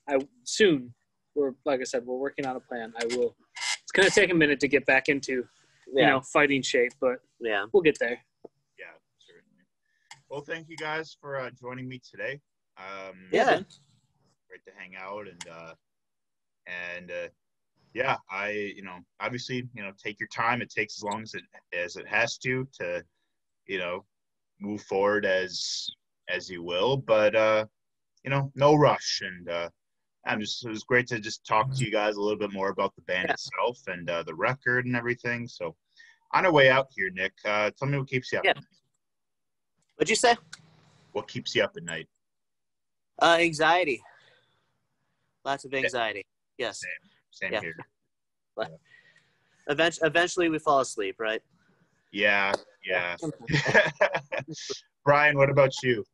I 0.08 0.18
soon. 0.44 0.94
We're 1.34 1.52
like 1.64 1.80
I 1.80 1.84
said, 1.84 2.06
we're 2.06 2.16
working 2.16 2.46
on 2.46 2.56
a 2.56 2.60
plan. 2.60 2.92
I 3.00 3.06
will. 3.16 3.34
It's 3.82 3.92
gonna 3.92 4.10
take 4.10 4.30
a 4.30 4.34
minute 4.34 4.60
to 4.60 4.68
get 4.68 4.86
back 4.86 5.08
into 5.08 5.32
you 5.32 5.46
yeah, 5.94 6.10
know 6.10 6.20
fighting 6.20 6.62
shape, 6.62 6.92
but 7.00 7.16
yeah. 7.40 7.66
we'll 7.72 7.82
get 7.82 7.98
there. 7.98 8.18
Yeah, 8.78 8.86
certainly. 9.18 9.64
Well, 10.28 10.42
thank 10.42 10.68
you 10.68 10.76
guys 10.76 11.16
for 11.20 11.38
uh, 11.38 11.50
joining 11.60 11.88
me 11.88 12.00
today. 12.08 12.40
Um, 12.78 13.28
Yeah. 13.32 13.60
Great 14.48 14.64
to 14.66 14.72
hang 14.76 14.94
out 14.96 15.26
and 15.26 15.44
uh, 15.50 15.74
and 16.66 17.10
uh, 17.10 17.28
yeah, 17.94 18.16
I 18.30 18.50
you 18.50 18.82
know 18.82 18.98
obviously 19.20 19.68
you 19.74 19.82
know 19.82 19.90
take 20.02 20.20
your 20.20 20.28
time. 20.28 20.62
It 20.62 20.70
takes 20.70 20.98
as 20.98 21.02
long 21.02 21.22
as 21.22 21.34
it 21.34 21.42
as 21.76 21.96
it 21.96 22.06
has 22.06 22.38
to 22.38 22.66
to 22.80 23.02
you 23.66 23.78
know 23.78 24.04
move 24.60 24.82
forward 24.82 25.26
as 25.26 25.88
as 26.28 26.48
you 26.48 26.62
will, 26.62 26.96
but 26.96 27.34
uh, 27.34 27.66
you 28.22 28.30
know 28.30 28.52
no 28.54 28.74
rush 28.74 29.22
and. 29.24 29.48
Uh, 29.48 29.68
I'm 30.26 30.40
just 30.40 30.64
it 30.64 30.70
was 30.70 30.84
great 30.84 31.06
to 31.08 31.18
just 31.20 31.44
talk 31.46 31.70
to 31.74 31.84
you 31.84 31.90
guys 31.90 32.16
a 32.16 32.20
little 32.20 32.38
bit 32.38 32.52
more 32.52 32.70
about 32.70 32.94
the 32.96 33.02
band 33.02 33.26
Yeah. 33.28 33.34
itself 33.34 33.78
and 33.86 34.08
uh, 34.08 34.22
the 34.22 34.34
record 34.34 34.86
and 34.86 34.96
everything. 34.96 35.46
So 35.48 35.76
on 36.32 36.46
our 36.46 36.52
way 36.52 36.70
out 36.70 36.88
here, 36.94 37.10
Nick, 37.10 37.32
uh, 37.44 37.70
tell 37.78 37.88
me 37.88 37.98
what 37.98 38.08
keeps 38.08 38.32
you 38.32 38.38
up. 38.38 38.44
Yeah. 38.44 38.54
What'd 39.96 40.10
you 40.10 40.16
say? 40.16 40.34
What 41.12 41.28
keeps 41.28 41.54
you 41.54 41.62
up 41.62 41.76
at 41.76 41.84
night? 41.84 42.08
Uh, 43.20 43.36
anxiety. 43.40 44.02
Lots 45.44 45.64
of 45.64 45.74
anxiety. 45.74 46.24
Yes. 46.58 46.80
Same 47.30 47.52
Yeah. 47.52 47.60
here. 47.60 47.76
Eventually, 49.68 50.06
eventually 50.08 50.48
we 50.50 50.58
fall 50.58 50.80
asleep, 50.80 51.16
right? 51.18 51.40
Yeah, 52.12 52.52
yeah. 52.84 53.16
Brian, 55.04 55.38
what 55.38 55.48
about 55.48 55.72
you? 55.82 56.04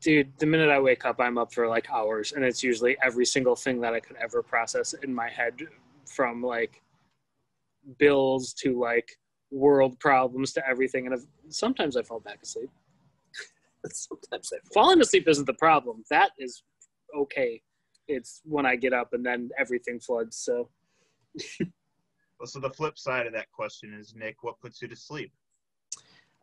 Dude, 0.00 0.32
the 0.38 0.46
minute 0.46 0.70
I 0.70 0.80
wake 0.80 1.04
up, 1.04 1.20
I'm 1.20 1.36
up 1.36 1.52
for 1.52 1.68
like 1.68 1.90
hours, 1.90 2.32
and 2.32 2.44
it's 2.44 2.62
usually 2.62 2.96
every 3.02 3.26
single 3.26 3.54
thing 3.54 3.80
that 3.82 3.92
I 3.92 4.00
could 4.00 4.16
ever 4.16 4.42
process 4.42 4.94
in 4.94 5.14
my 5.14 5.28
head, 5.28 5.60
from 6.06 6.42
like 6.42 6.82
bills 7.98 8.54
to 8.54 8.80
like 8.80 9.18
world 9.50 9.98
problems 10.00 10.52
to 10.52 10.66
everything. 10.66 11.06
And 11.06 11.14
I've, 11.14 11.26
sometimes 11.48 11.96
I 11.96 12.02
fall 12.02 12.20
back 12.20 12.38
asleep. 12.42 12.70
Sometimes 13.86 14.52
I 14.54 14.58
Falling 14.74 15.00
asleep 15.00 15.26
isn't 15.26 15.46
the 15.46 15.54
problem. 15.54 16.04
That 16.10 16.32
is 16.38 16.62
okay. 17.16 17.62
It's 18.08 18.42
when 18.44 18.66
I 18.66 18.76
get 18.76 18.92
up 18.92 19.14
and 19.14 19.24
then 19.24 19.50
everything 19.58 19.98
floods. 19.98 20.36
So 20.36 20.68
Well, 22.40 22.46
so 22.46 22.58
the 22.58 22.70
flip 22.70 22.98
side 22.98 23.26
of 23.26 23.34
that 23.34 23.52
question 23.52 23.92
is, 23.92 24.14
Nick, 24.16 24.42
what 24.42 24.58
puts 24.60 24.80
you 24.80 24.88
to 24.88 24.96
sleep? 24.96 25.30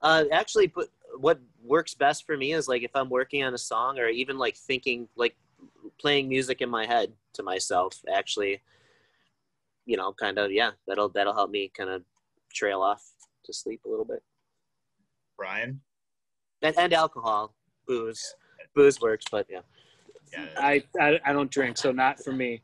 Uh, 0.02 0.26
actually, 0.32 0.68
put 0.68 0.90
what 1.18 1.40
works 1.64 1.94
best 1.94 2.26
for 2.26 2.38
me 2.38 2.54
is 2.54 2.68
like 2.68 2.84
if 2.84 2.92
I'm 2.96 3.10
working 3.10 3.44
on 3.44 3.54
a 3.54 3.58
song 3.58 3.98
or 4.00 4.08
even 4.08 4.38
like 4.38 4.56
thinking, 4.56 5.08
like 5.16 5.36
playing 6.00 6.30
music 6.30 6.62
in 6.62 6.70
my 6.70 6.86
head 6.86 7.12
to 7.34 7.44
myself. 7.44 8.00
Actually, 8.14 8.62
you 9.86 9.98
know, 9.98 10.14
kind 10.14 10.38
of 10.38 10.52
yeah, 10.52 10.72
that'll 10.88 11.10
that'll 11.10 11.34
help 11.34 11.50
me 11.50 11.72
kind 11.76 11.90
of 11.90 12.04
trail 12.54 12.82
off 12.82 13.04
to 13.46 13.54
sleep 13.54 13.82
a 13.86 13.90
little 13.90 14.06
bit. 14.06 14.22
Brian? 15.38 15.82
And, 16.62 16.78
and 16.78 16.94
alcohol, 16.94 17.56
booze, 17.88 18.36
booze 18.76 19.00
works, 19.00 19.26
but 19.32 19.46
yeah, 19.50 19.62
Yeah. 20.34 20.46
I, 20.58 20.84
I 21.00 21.20
I 21.26 21.34
don't 21.34 21.52
drink, 21.52 21.78
so 21.78 21.92
not 21.92 22.20
for 22.20 22.34
me. 22.34 22.62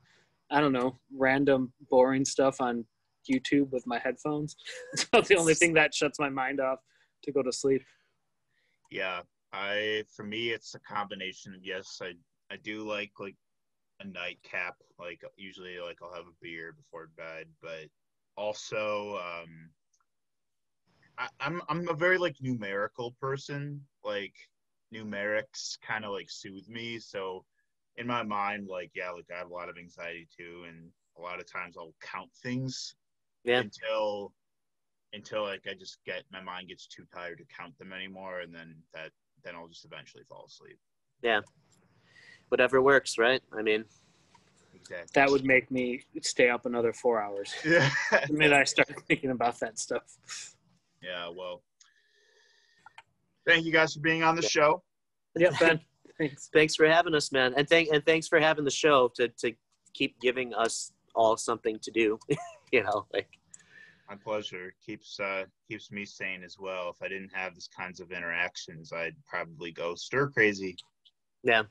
I 0.52 0.62
don't 0.62 0.74
know 0.74 1.00
random 1.16 1.72
boring 1.90 2.26
stuff 2.26 2.62
on 2.62 2.86
YouTube 3.30 3.72
with 3.72 3.88
my 3.88 3.98
headphones. 3.98 4.56
It's 4.94 5.04
about 5.06 5.26
the 5.26 5.38
only 5.38 5.56
thing 5.56 5.74
that 5.74 5.94
shuts 5.96 6.20
my 6.20 6.30
mind 6.30 6.60
off 6.60 6.80
to 7.24 7.32
go 7.32 7.44
to 7.44 7.52
sleep. 7.52 7.84
Yeah, 8.90 9.24
I 9.52 10.04
for 10.16 10.24
me 10.24 10.50
it's 10.52 10.76
a 10.76 10.80
combination 10.80 11.54
of 11.54 11.64
yes, 11.64 12.00
I 12.02 12.14
I 12.52 12.58
do 12.58 12.84
like 12.88 13.12
like 13.20 13.36
a 14.00 14.06
nightcap. 14.06 14.78
Like 15.00 15.22
usually 15.38 15.80
like 15.80 16.00
I'll 16.02 16.14
have 16.14 16.28
a 16.28 16.38
beer 16.42 16.74
before 16.74 17.08
bed, 17.08 17.48
but 17.62 17.90
also 18.38 19.18
um 19.18 19.72
I, 21.18 21.30
I'm 21.40 21.62
I'm 21.70 21.88
a 21.90 21.94
very 21.94 22.18
like 22.18 22.38
numerical 22.42 23.12
person. 23.14 23.88
Like 24.04 24.36
numerics 24.94 25.80
kind 25.82 26.06
of 26.06 26.12
like 26.12 26.30
soothe 26.30 26.68
me. 26.68 27.00
So 27.00 27.46
in 27.98 28.08
my 28.08 28.24
mind, 28.24 28.68
like 28.68 28.92
yeah, 28.96 29.12
like 29.12 29.26
I 29.34 29.38
have 29.38 29.50
a 29.50 29.54
lot 29.54 29.70
of 29.70 29.78
anxiety 29.78 30.28
too, 30.36 30.66
and 30.68 30.92
a 31.18 31.22
lot 31.22 31.40
of 31.40 31.52
times 31.52 31.78
I'll 31.78 31.96
count 32.02 32.32
things 32.42 32.96
Yeah. 33.44 33.62
until 33.62 34.34
until 35.14 35.44
like 35.44 35.62
I 35.70 35.74
just 35.74 35.98
get 36.06 36.24
my 36.32 36.42
mind 36.42 36.70
gets 36.70 36.88
too 36.88 37.04
tired 37.14 37.38
to 37.40 37.46
count 37.56 37.78
them 37.78 37.94
anymore, 37.94 38.42
and 38.42 38.54
then 38.54 38.76
that 38.94 39.12
then 39.44 39.56
I'll 39.56 39.68
just 39.68 39.86
eventually 39.86 40.24
fall 40.28 40.46
asleep. 40.48 40.80
Yeah, 41.22 41.42
whatever 42.50 42.82
works, 42.82 43.18
right? 43.18 43.42
I 43.58 43.62
mean, 43.62 43.86
Exactly. 44.84 45.12
That 45.14 45.30
would 45.30 45.46
make 45.46 45.72
me 45.72 46.02
stay 46.22 46.50
up 46.50 46.66
another 46.66 46.92
four 46.94 47.22
hours. 47.22 47.54
Yeah. 47.66 47.90
The 48.28 48.34
minute 48.34 48.54
I 48.54 48.64
start 48.66 48.90
thinking 49.08 49.30
about 49.30 49.60
that 49.60 49.80
stuff. 49.80 50.04
yeah. 51.02 51.30
Well, 51.30 51.64
thank 53.48 53.66
you 53.66 53.72
guys 53.72 53.94
for 53.94 54.02
being 54.02 54.24
on 54.24 54.36
the 54.36 54.42
show. 54.42 54.84
Yeah, 55.36 55.52
Ben. 55.60 55.80
Thanks. 56.18 56.50
thanks 56.54 56.76
for 56.76 56.86
having 56.88 57.16
us, 57.16 57.32
man, 57.32 57.54
and 57.58 57.68
thank 57.68 57.90
and 57.92 58.06
thanks 58.06 58.28
for 58.28 58.40
having 58.40 58.66
the 58.66 58.72
show 58.72 59.10
to 59.16 59.30
to 59.30 59.54
keep 59.94 60.20
giving 60.20 60.54
us 60.54 60.92
all 61.16 61.38
something 61.38 61.80
to 61.82 61.92
do. 61.92 62.20
you 62.72 62.84
know, 62.84 63.06
like 63.14 63.30
My 64.10 64.16
pleasure. 64.16 64.74
Keeps 64.86 65.20
uh 65.20 65.46
keeps 65.68 65.92
me 65.92 66.06
sane 66.06 66.44
as 66.44 66.58
well. 66.60 66.90
If 66.90 67.02
I 67.02 67.08
didn't 67.08 67.32
have 67.34 67.54
these 67.54 67.70
kinds 67.76 68.00
of 68.00 68.12
interactions, 68.12 68.92
I'd 68.92 69.16
probably 69.26 69.72
go 69.72 69.96
stir 69.96 70.28
crazy. 70.30 70.76
Yeah, 71.44 71.64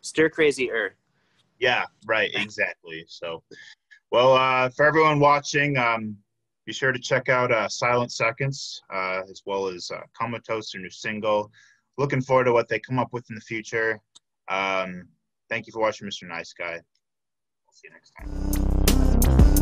stir 0.00 0.28
crazy 0.30 0.70
er. 0.70 0.96
Yeah, 1.58 1.84
right, 2.06 2.30
exactly. 2.34 3.04
So, 3.06 3.44
well, 4.10 4.34
uh, 4.34 4.68
for 4.70 4.84
everyone 4.84 5.20
watching, 5.20 5.76
um, 5.76 6.16
be 6.66 6.72
sure 6.72 6.90
to 6.90 6.98
check 6.98 7.28
out 7.28 7.52
uh, 7.52 7.68
Silent 7.68 8.12
Seconds 8.12 8.82
uh, 8.92 9.22
as 9.30 9.42
well 9.46 9.68
as 9.68 9.90
uh, 9.90 10.00
Comatose, 10.12 10.72
their 10.72 10.82
new 10.82 10.90
single. 10.90 11.50
Looking 11.98 12.20
forward 12.20 12.44
to 12.44 12.52
what 12.52 12.68
they 12.68 12.80
come 12.80 12.98
up 12.98 13.12
with 13.12 13.28
in 13.30 13.36
the 13.36 13.40
future. 13.40 14.00
Um, 14.48 15.08
thank 15.48 15.66
you 15.66 15.72
for 15.72 15.80
watching, 15.80 16.08
Mr. 16.08 16.26
Nice 16.26 16.52
Guy. 16.52 16.74
I'll 16.74 17.72
see 17.72 17.88
you 17.88 17.92
next 17.92 18.12
time. 18.18 19.52